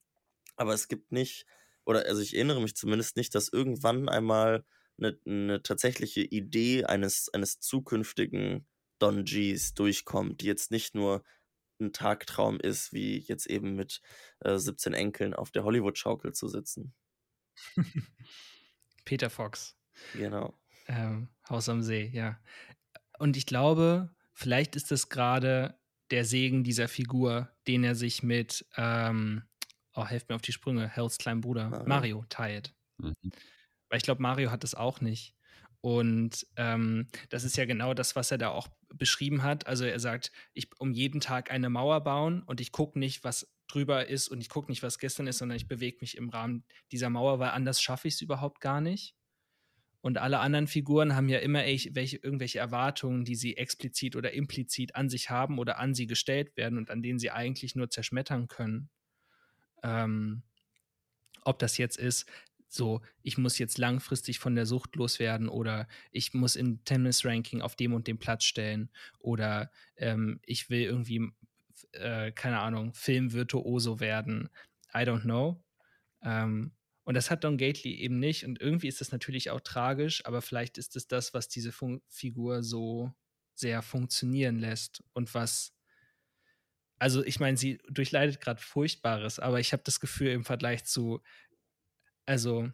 Aber 0.56 0.74
es 0.74 0.88
gibt 0.88 1.12
nicht, 1.12 1.46
oder 1.84 2.04
also 2.06 2.20
ich 2.20 2.34
erinnere 2.34 2.60
mich 2.60 2.76
zumindest 2.76 3.16
nicht, 3.16 3.34
dass 3.34 3.48
irgendwann 3.48 4.08
einmal 4.08 4.64
eine, 4.98 5.18
eine 5.26 5.62
tatsächliche 5.62 6.22
Idee 6.22 6.84
eines, 6.84 7.28
eines 7.32 7.60
zukünftigen 7.60 8.66
Don 8.98 9.24
Gs 9.24 9.74
durchkommt, 9.74 10.40
die 10.40 10.46
jetzt 10.46 10.70
nicht 10.70 10.94
nur 10.94 11.22
ein 11.80 11.92
Tagtraum 11.92 12.58
ist, 12.60 12.92
wie 12.92 13.18
jetzt 13.18 13.46
eben 13.46 13.74
mit 13.74 14.00
äh, 14.40 14.56
17 14.56 14.94
Enkeln 14.94 15.34
auf 15.34 15.50
der 15.50 15.64
Hollywood-Schaukel 15.64 16.32
zu 16.32 16.48
sitzen. 16.48 16.94
Peter 19.04 19.30
Fox. 19.30 19.76
Genau. 20.14 20.58
Ähm, 20.86 21.28
Haus 21.48 21.68
am 21.68 21.82
See, 21.82 22.10
ja. 22.12 22.40
Und 23.18 23.36
ich 23.36 23.46
glaube, 23.46 24.14
vielleicht 24.32 24.76
ist 24.76 24.90
das 24.90 25.08
gerade 25.08 25.78
der 26.10 26.24
Segen 26.24 26.64
dieser 26.64 26.88
Figur, 26.88 27.50
den 27.66 27.84
er 27.84 27.94
sich 27.94 28.22
mit 28.22 28.66
ähm, 28.76 29.42
oh, 29.98 30.06
helft 30.06 30.28
mir 30.28 30.36
auf 30.36 30.42
die 30.42 30.52
Sprünge, 30.52 30.88
Hells 30.88 31.18
kleinen 31.18 31.40
Bruder, 31.40 31.68
Mario, 31.68 31.88
Mario 31.88 32.24
teilt. 32.28 32.74
Mhm. 32.98 33.14
Weil 33.88 33.98
ich 33.98 34.04
glaube, 34.04 34.22
Mario 34.22 34.50
hat 34.50 34.62
das 34.62 34.74
auch 34.74 35.00
nicht. 35.00 35.34
Und 35.80 36.46
ähm, 36.56 37.08
das 37.28 37.44
ist 37.44 37.56
ja 37.56 37.64
genau 37.64 37.94
das, 37.94 38.16
was 38.16 38.30
er 38.30 38.38
da 38.38 38.48
auch 38.48 38.68
beschrieben 38.94 39.42
hat. 39.42 39.66
Also 39.66 39.84
er 39.84 40.00
sagt, 40.00 40.32
ich 40.52 40.68
um 40.78 40.92
jeden 40.92 41.20
Tag 41.20 41.50
eine 41.50 41.70
Mauer 41.70 42.02
bauen 42.02 42.42
und 42.42 42.60
ich 42.60 42.72
gucke 42.72 42.98
nicht, 42.98 43.22
was 43.22 43.52
drüber 43.68 44.06
ist 44.08 44.28
und 44.28 44.40
ich 44.40 44.48
gucke 44.48 44.70
nicht, 44.70 44.82
was 44.82 44.98
gestern 44.98 45.26
ist, 45.26 45.38
sondern 45.38 45.56
ich 45.56 45.68
bewege 45.68 45.98
mich 46.00 46.16
im 46.16 46.30
Rahmen 46.30 46.64
dieser 46.90 47.10
Mauer, 47.10 47.38
weil 47.38 47.50
anders 47.50 47.80
schaffe 47.80 48.08
ich 48.08 48.14
es 48.14 48.20
überhaupt 48.22 48.60
gar 48.60 48.80
nicht. 48.80 49.14
Und 50.00 50.18
alle 50.18 50.38
anderen 50.38 50.68
Figuren 50.68 51.14
haben 51.14 51.28
ja 51.28 51.38
immer 51.38 51.60
welche, 51.60 52.18
irgendwelche 52.18 52.60
Erwartungen, 52.60 53.24
die 53.24 53.34
sie 53.34 53.56
explizit 53.56 54.16
oder 54.16 54.32
implizit 54.32 54.94
an 54.94 55.10
sich 55.10 55.28
haben 55.28 55.58
oder 55.58 55.78
an 55.78 55.94
sie 55.94 56.06
gestellt 56.06 56.56
werden 56.56 56.78
und 56.78 56.90
an 56.90 57.02
denen 57.02 57.18
sie 57.18 57.30
eigentlich 57.30 57.74
nur 57.74 57.90
zerschmettern 57.90 58.48
können. 58.48 58.90
Ähm, 59.82 60.42
ob 61.44 61.58
das 61.58 61.78
jetzt 61.78 61.98
ist, 61.98 62.26
so, 62.68 63.00
ich 63.22 63.38
muss 63.38 63.58
jetzt 63.58 63.78
langfristig 63.78 64.38
von 64.38 64.54
der 64.54 64.66
Sucht 64.66 64.96
loswerden 64.96 65.48
oder 65.48 65.88
ich 66.10 66.34
muss 66.34 66.56
im 66.56 66.84
Tennis-Ranking 66.84 67.62
auf 67.62 67.76
dem 67.76 67.94
und 67.94 68.06
dem 68.06 68.18
Platz 68.18 68.44
stellen 68.44 68.90
oder 69.18 69.70
ähm, 69.96 70.40
ich 70.44 70.70
will 70.70 70.82
irgendwie, 70.82 71.30
äh, 71.92 72.32
keine 72.32 72.60
Ahnung, 72.60 72.92
Filmvirtuoso 72.94 74.00
werden. 74.00 74.50
I 74.94 74.98
don't 74.98 75.22
know. 75.22 75.62
Ähm, 76.22 76.72
und 77.08 77.14
das 77.14 77.30
hat 77.30 77.42
Don 77.42 77.56
Gately 77.56 77.94
eben 77.94 78.18
nicht. 78.18 78.44
Und 78.44 78.60
irgendwie 78.60 78.88
ist 78.88 79.00
das 79.00 79.12
natürlich 79.12 79.48
auch 79.50 79.62
tragisch, 79.62 80.26
aber 80.26 80.42
vielleicht 80.42 80.76
ist 80.76 80.94
es 80.94 81.08
das, 81.08 81.32
was 81.32 81.48
diese 81.48 81.72
Fun 81.72 82.02
Figur 82.06 82.62
so 82.62 83.14
sehr 83.54 83.80
funktionieren 83.80 84.58
lässt 84.58 85.02
und 85.14 85.32
was. 85.32 85.74
Also, 86.98 87.24
ich 87.24 87.40
meine, 87.40 87.56
sie 87.56 87.78
durchleidet 87.88 88.42
gerade 88.42 88.60
Furchtbares, 88.60 89.38
aber 89.38 89.58
ich 89.58 89.72
habe 89.72 89.82
das 89.86 90.00
Gefühl 90.00 90.32
im 90.32 90.44
Vergleich 90.44 90.84
zu. 90.84 91.22
Also, 92.28 92.70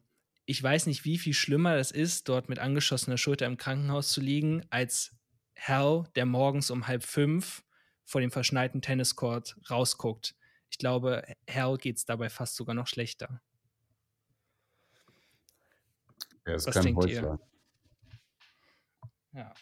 ich 0.46 0.60
weiß 0.60 0.86
nicht, 0.86 1.04
wie 1.04 1.16
viel 1.16 1.32
schlimmer 1.32 1.76
das 1.76 1.92
ist, 1.92 2.28
dort 2.28 2.48
mit 2.48 2.58
angeschossener 2.58 3.16
Schulter 3.16 3.46
im 3.46 3.56
Krankenhaus 3.56 4.08
zu 4.08 4.20
liegen, 4.20 4.66
als 4.68 5.14
Hal, 5.56 6.10
der 6.16 6.26
morgens 6.26 6.72
um 6.72 6.88
halb 6.88 7.04
fünf 7.04 7.62
vor 8.04 8.20
dem 8.20 8.32
verschneiten 8.32 8.82
Tenniscourt 8.82 9.56
rausguckt. 9.70 10.34
Ich 10.70 10.78
glaube, 10.78 11.22
Hal 11.48 11.78
geht 11.78 11.98
es 11.98 12.04
dabei 12.04 12.30
fast 12.30 12.56
sogar 12.56 12.74
noch 12.74 12.88
schlechter. 12.88 13.40
Er 16.44 16.56
ist 16.56 16.66
Was 16.66 16.74
kein 16.74 16.96
Heuchler. 16.96 17.38
Ja. 19.34 19.54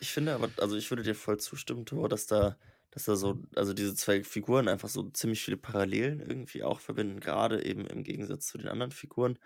Ich 0.00 0.10
finde 0.10 0.34
aber, 0.34 0.50
also 0.56 0.76
ich 0.76 0.90
würde 0.90 1.04
dir 1.04 1.14
voll 1.14 1.38
zustimmen, 1.38 1.86
Thor, 1.86 2.08
dass 2.08 2.26
da, 2.26 2.58
dass 2.92 3.06
da 3.06 3.16
so, 3.16 3.42
also 3.56 3.72
diese 3.72 3.94
zwei 3.94 4.22
Figuren 4.22 4.68
einfach 4.68 4.88
so 4.88 5.10
ziemlich 5.10 5.42
viele 5.42 5.56
Parallelen 5.56 6.20
irgendwie 6.20 6.62
auch 6.62 6.78
verbinden, 6.78 7.20
gerade 7.20 7.64
eben 7.64 7.86
im 7.86 8.04
Gegensatz 8.04 8.46
zu 8.46 8.58
den 8.58 8.68
anderen 8.68 8.92
Figuren 8.92 9.38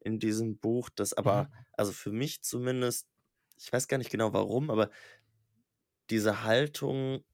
in 0.00 0.18
diesem 0.18 0.58
Buch, 0.58 0.90
das 0.90 1.14
aber, 1.14 1.44
mhm. 1.44 1.66
also 1.72 1.92
für 1.92 2.12
mich 2.12 2.42
zumindest, 2.42 3.08
ich 3.56 3.72
weiß 3.72 3.88
gar 3.88 3.98
nicht 3.98 4.10
genau 4.10 4.32
warum, 4.32 4.70
aber 4.70 4.90
diese 6.10 6.42
Haltung 6.42 7.24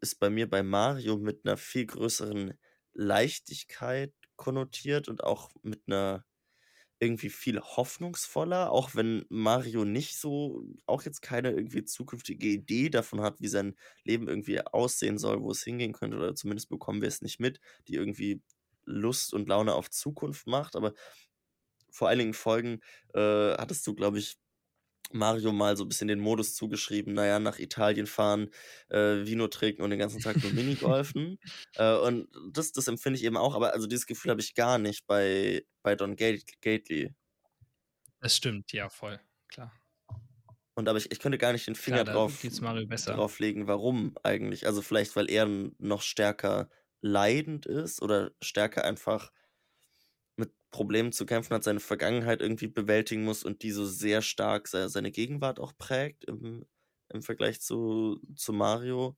ist 0.00 0.18
bei 0.18 0.30
mir 0.30 0.50
bei 0.50 0.62
Mario 0.62 1.18
mit 1.18 1.44
einer 1.44 1.56
viel 1.56 1.86
größeren 1.86 2.54
Leichtigkeit 2.92 4.12
konnotiert 4.36 5.08
und 5.08 5.22
auch 5.22 5.50
mit 5.62 5.82
einer 5.86 6.24
irgendwie 6.98 7.30
viel 7.30 7.60
hoffnungsvoller, 7.60 8.70
auch 8.72 8.94
wenn 8.94 9.24
Mario 9.28 9.84
nicht 9.84 10.18
so, 10.18 10.62
auch 10.86 11.02
jetzt 11.02 11.20
keine 11.20 11.50
irgendwie 11.50 11.84
zukünftige 11.84 12.48
Idee 12.48 12.88
davon 12.88 13.20
hat, 13.20 13.40
wie 13.40 13.48
sein 13.48 13.76
Leben 14.04 14.28
irgendwie 14.28 14.60
aussehen 14.62 15.18
soll, 15.18 15.42
wo 15.42 15.50
es 15.50 15.62
hingehen 15.62 15.92
könnte, 15.92 16.16
oder 16.16 16.34
zumindest 16.34 16.68
bekommen 16.70 17.02
wir 17.02 17.08
es 17.08 17.22
nicht 17.22 17.38
mit, 17.40 17.60
die 17.88 17.94
irgendwie 17.94 18.42
Lust 18.84 19.34
und 19.34 19.48
Laune 19.48 19.74
auf 19.74 19.90
Zukunft 19.90 20.46
macht. 20.46 20.76
Aber 20.76 20.94
vor 21.90 22.08
einigen 22.08 22.34
Folgen 22.34 22.80
äh, 23.14 23.20
hattest 23.54 23.86
du, 23.86 23.94
glaube 23.94 24.18
ich, 24.18 24.38
Mario 25.12 25.52
mal 25.52 25.76
so 25.76 25.84
ein 25.84 25.88
bisschen 25.88 26.08
den 26.08 26.20
Modus 26.20 26.54
zugeschrieben, 26.54 27.14
naja, 27.14 27.38
nach 27.38 27.58
Italien 27.58 28.06
fahren, 28.06 28.50
äh, 28.88 29.24
Vino 29.24 29.48
trinken 29.48 29.82
und 29.82 29.90
den 29.90 29.98
ganzen 29.98 30.20
Tag 30.20 30.42
nur 30.42 30.52
Minigolfen. 30.52 31.38
äh, 31.76 31.96
und 31.96 32.28
das, 32.52 32.72
das 32.72 32.88
empfinde 32.88 33.18
ich 33.18 33.24
eben 33.24 33.36
auch, 33.36 33.54
aber 33.54 33.72
also 33.72 33.86
dieses 33.86 34.06
Gefühl 34.06 34.30
habe 34.30 34.40
ich 34.40 34.54
gar 34.54 34.78
nicht 34.78 35.06
bei, 35.06 35.64
bei 35.82 35.94
Don 35.94 36.16
Gately. 36.16 37.14
Das 38.20 38.36
stimmt, 38.36 38.72
ja, 38.72 38.88
voll, 38.88 39.20
klar. 39.48 39.72
Und 40.74 40.88
aber 40.88 40.98
ich, 40.98 41.10
ich 41.10 41.20
könnte 41.20 41.38
gar 41.38 41.52
nicht 41.52 41.66
den 41.66 41.74
Finger 41.74 42.04
klar, 42.04 42.14
drauf, 42.14 42.42
drauf 43.06 43.38
legen, 43.38 43.66
warum 43.66 44.14
eigentlich. 44.22 44.66
Also 44.66 44.82
vielleicht, 44.82 45.16
weil 45.16 45.30
er 45.30 45.46
noch 45.78 46.02
stärker 46.02 46.68
leidend 47.00 47.64
ist 47.64 48.02
oder 48.02 48.32
stärker 48.42 48.84
einfach 48.84 49.32
Problemen 50.76 51.10
zu 51.10 51.24
kämpfen 51.24 51.54
hat, 51.54 51.64
seine 51.64 51.80
Vergangenheit 51.80 52.42
irgendwie 52.42 52.66
bewältigen 52.66 53.24
muss 53.24 53.44
und 53.44 53.62
die 53.62 53.70
so 53.70 53.86
sehr 53.86 54.20
stark 54.20 54.68
seine 54.68 55.10
Gegenwart 55.10 55.58
auch 55.58 55.72
prägt 55.78 56.26
im, 56.26 56.66
im 57.08 57.22
Vergleich 57.22 57.62
zu, 57.62 58.20
zu 58.34 58.52
Mario. 58.52 59.16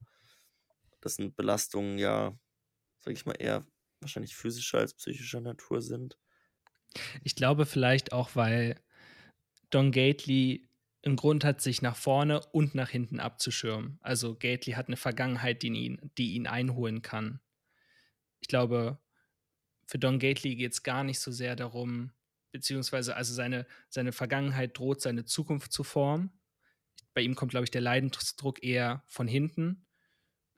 Das 1.01 1.17
sind 1.17 1.35
Belastungen 1.35 1.99
ja, 1.99 2.39
sag 3.01 3.13
ich 3.13 3.27
mal, 3.27 3.33
eher 3.33 3.67
wahrscheinlich 4.01 4.37
physischer 4.37 4.79
als 4.79 4.95
psychischer 4.95 5.41
Natur 5.41 5.83
sind. 5.83 6.17
Ich 7.25 7.35
glaube 7.35 7.67
vielleicht 7.67 8.13
auch, 8.13 8.31
weil 8.37 8.81
Don 9.71 9.91
Gately 9.91 10.71
im 11.03 11.17
Grund 11.17 11.43
hat, 11.43 11.61
sich 11.61 11.83
nach 11.83 11.97
vorne 11.97 12.41
und 12.53 12.77
nach 12.77 12.91
hinten 12.91 13.19
abzuschirmen. 13.19 13.99
Also 14.01 14.37
Gately 14.37 14.75
hat 14.75 14.87
eine 14.87 14.97
Vergangenheit, 14.97 15.63
die 15.63 15.69
ihn, 15.69 16.13
die 16.19 16.35
ihn 16.35 16.47
einholen 16.47 17.03
kann. 17.03 17.41
Ich 18.39 18.47
glaube, 18.47 19.01
für 19.89 19.99
Don 19.99 20.19
Gately 20.19 20.55
geht 20.55 20.73
es 20.73 20.83
gar 20.83 21.03
nicht 21.03 21.19
so 21.19 21.33
sehr 21.33 21.57
darum, 21.57 22.13
beziehungsweise 22.53 23.17
also 23.17 23.33
seine, 23.33 23.67
seine 23.89 24.13
Vergangenheit 24.13 24.77
droht 24.77 25.01
seine 25.01 25.25
Zukunft 25.25 25.73
zu 25.73 25.83
formen. 25.83 26.31
Bei 27.15 27.23
ihm 27.23 27.35
kommt, 27.35 27.53
glaube 27.53 27.65
ich, 27.65 27.71
der 27.71 27.81
Leidensdruck 27.81 28.63
eher 28.63 29.03
von 29.07 29.27
hinten. 29.27 29.87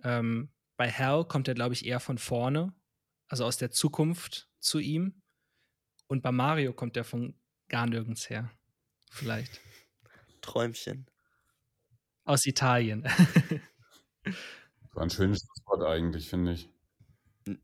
Ähm, 0.02 0.52
bei 0.76 0.90
Hal 0.90 1.24
kommt 1.24 1.46
er, 1.46 1.54
glaube 1.54 1.74
ich, 1.74 1.86
eher 1.86 2.00
von 2.00 2.18
vorne, 2.18 2.74
also 3.28 3.44
aus 3.44 3.56
der 3.56 3.70
Zukunft 3.70 4.50
zu 4.58 4.80
ihm. 4.80 5.22
Und 6.08 6.22
bei 6.22 6.32
Mario 6.32 6.72
kommt 6.72 6.96
er 6.96 7.04
von 7.04 7.38
gar 7.68 7.86
nirgends 7.86 8.28
her. 8.30 8.50
Vielleicht. 9.12 9.60
Träumchen. 10.40 11.06
Aus 12.24 12.46
Italien. 12.46 13.04
War 14.92 15.04
ein 15.04 15.10
schönes 15.10 15.46
Wort 15.66 15.84
eigentlich, 15.84 16.28
finde 16.28 16.54
ich. 16.54 16.68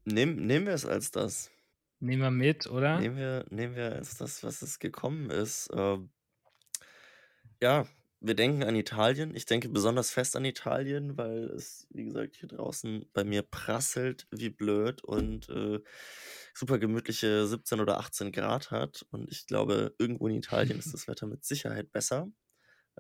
Nehm, 0.05 0.47
nehmen 0.47 0.67
wir 0.67 0.75
es 0.75 0.87
als 0.87 1.11
das. 1.11 1.51
Nehmen 1.99 2.23
wir 2.23 2.31
mit, 2.31 2.67
oder? 2.67 3.01
Nehmen 3.01 3.17
wir, 3.17 3.47
nehmen 3.51 3.75
wir 3.75 3.93
als 3.93 4.17
das, 4.17 4.43
was 4.43 4.63
es 4.63 4.79
gekommen 4.79 5.31
ist. 5.31 5.69
Äh, 5.71 5.99
ja, 7.63 7.87
wir 8.21 8.35
denken 8.35 8.63
an 8.65 8.77
Italien. 8.77 9.35
Ich 9.35 9.47
denke 9.47 9.69
besonders 9.69 10.11
fest 10.11 10.37
an 10.37 10.45
Italien, 10.45 11.17
weil 11.17 11.45
es, 11.51 11.87
wie 11.91 12.05
gesagt, 12.05 12.37
hier 12.37 12.49
draußen 12.49 13.07
bei 13.13 13.25
mir 13.25 13.43
prasselt 13.43 14.27
wie 14.31 14.51
blöd 14.51 15.03
und 15.05 15.49
äh, 15.49 15.81
super 16.55 16.79
gemütliche 16.79 17.47
17 17.47 17.81
oder 17.81 17.99
18 17.99 18.33
Grad 18.33 18.71
hat. 18.71 19.07
Und 19.11 19.31
ich 19.31 19.47
glaube, 19.47 19.95
irgendwo 19.99 20.29
in 20.29 20.37
Italien 20.37 20.79
ist 20.79 20.93
das 20.95 21.09
Wetter 21.09 21.27
mit 21.27 21.45
Sicherheit 21.45 21.93
besser. 21.93 22.29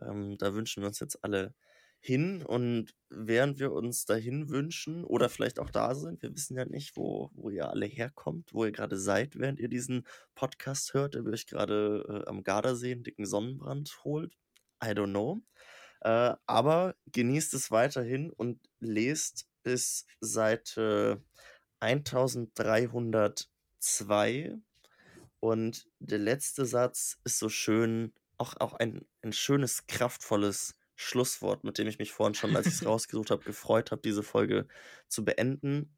Ähm, 0.00 0.36
da 0.38 0.54
wünschen 0.54 0.82
wir 0.82 0.88
uns 0.88 1.00
jetzt 1.00 1.22
alle 1.24 1.54
hin 2.06 2.42
und 2.42 2.94
während 3.10 3.58
wir 3.58 3.72
uns 3.72 4.04
dahin 4.04 4.48
wünschen 4.48 5.04
oder 5.04 5.28
vielleicht 5.28 5.58
auch 5.58 5.70
da 5.70 5.96
sind, 5.96 6.22
wir 6.22 6.32
wissen 6.32 6.56
ja 6.56 6.64
nicht, 6.64 6.96
wo, 6.96 7.30
wo 7.34 7.50
ihr 7.50 7.68
alle 7.68 7.86
herkommt, 7.86 8.54
wo 8.54 8.64
ihr 8.64 8.70
gerade 8.70 8.96
seid, 8.96 9.36
während 9.36 9.58
ihr 9.58 9.68
diesen 9.68 10.06
Podcast 10.36 10.94
hört, 10.94 11.14
der 11.14 11.24
euch 11.24 11.46
gerade 11.46 12.04
äh, 12.08 12.28
am 12.28 12.44
Gardasee 12.44 12.92
einen 12.92 13.02
dicken 13.02 13.26
Sonnenbrand 13.26 14.04
holt. 14.04 14.34
I 14.82 14.88
don't 14.88 15.10
know. 15.10 15.42
Äh, 16.02 16.34
aber 16.46 16.94
genießt 17.12 17.54
es 17.54 17.72
weiterhin 17.72 18.30
und 18.30 18.60
lest 18.78 19.48
bis 19.64 20.06
Seite 20.20 21.24
1302 21.80 22.88
und 25.40 25.88
der 25.98 26.18
letzte 26.18 26.66
Satz 26.66 27.18
ist 27.24 27.40
so 27.40 27.48
schön, 27.48 28.12
auch, 28.38 28.54
auch 28.60 28.74
ein, 28.74 29.06
ein 29.22 29.32
schönes, 29.32 29.86
kraftvolles 29.86 30.76
Schlusswort, 30.96 31.62
mit 31.62 31.78
dem 31.78 31.86
ich 31.86 31.98
mich 31.98 32.12
vorhin 32.12 32.34
schon, 32.34 32.56
als 32.56 32.66
ich 32.66 32.74
es 32.74 32.84
rausgesucht 32.86 33.30
habe, 33.30 33.44
gefreut 33.44 33.90
habe, 33.92 34.02
diese 34.02 34.22
Folge 34.22 34.66
zu 35.08 35.24
beenden. 35.24 35.96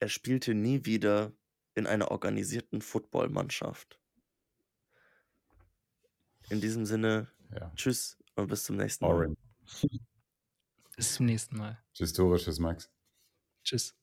Er 0.00 0.08
spielte 0.08 0.54
nie 0.54 0.86
wieder 0.86 1.32
in 1.74 1.86
einer 1.86 2.10
organisierten 2.10 2.80
Footballmannschaft. 2.80 4.00
In 6.48 6.60
diesem 6.60 6.84
Sinne, 6.86 7.30
ja. 7.54 7.70
tschüss 7.76 8.18
und 8.34 8.48
bis 8.48 8.64
zum 8.64 8.76
nächsten 8.76 9.04
Mal. 9.06 9.36
Bis 10.96 11.14
zum 11.14 11.26
nächsten 11.26 11.56
Mal. 11.56 11.78
Tschüss, 11.94 12.12
tschüss, 12.12 12.58
Max. 12.58 12.90
Tschüss. 13.62 13.94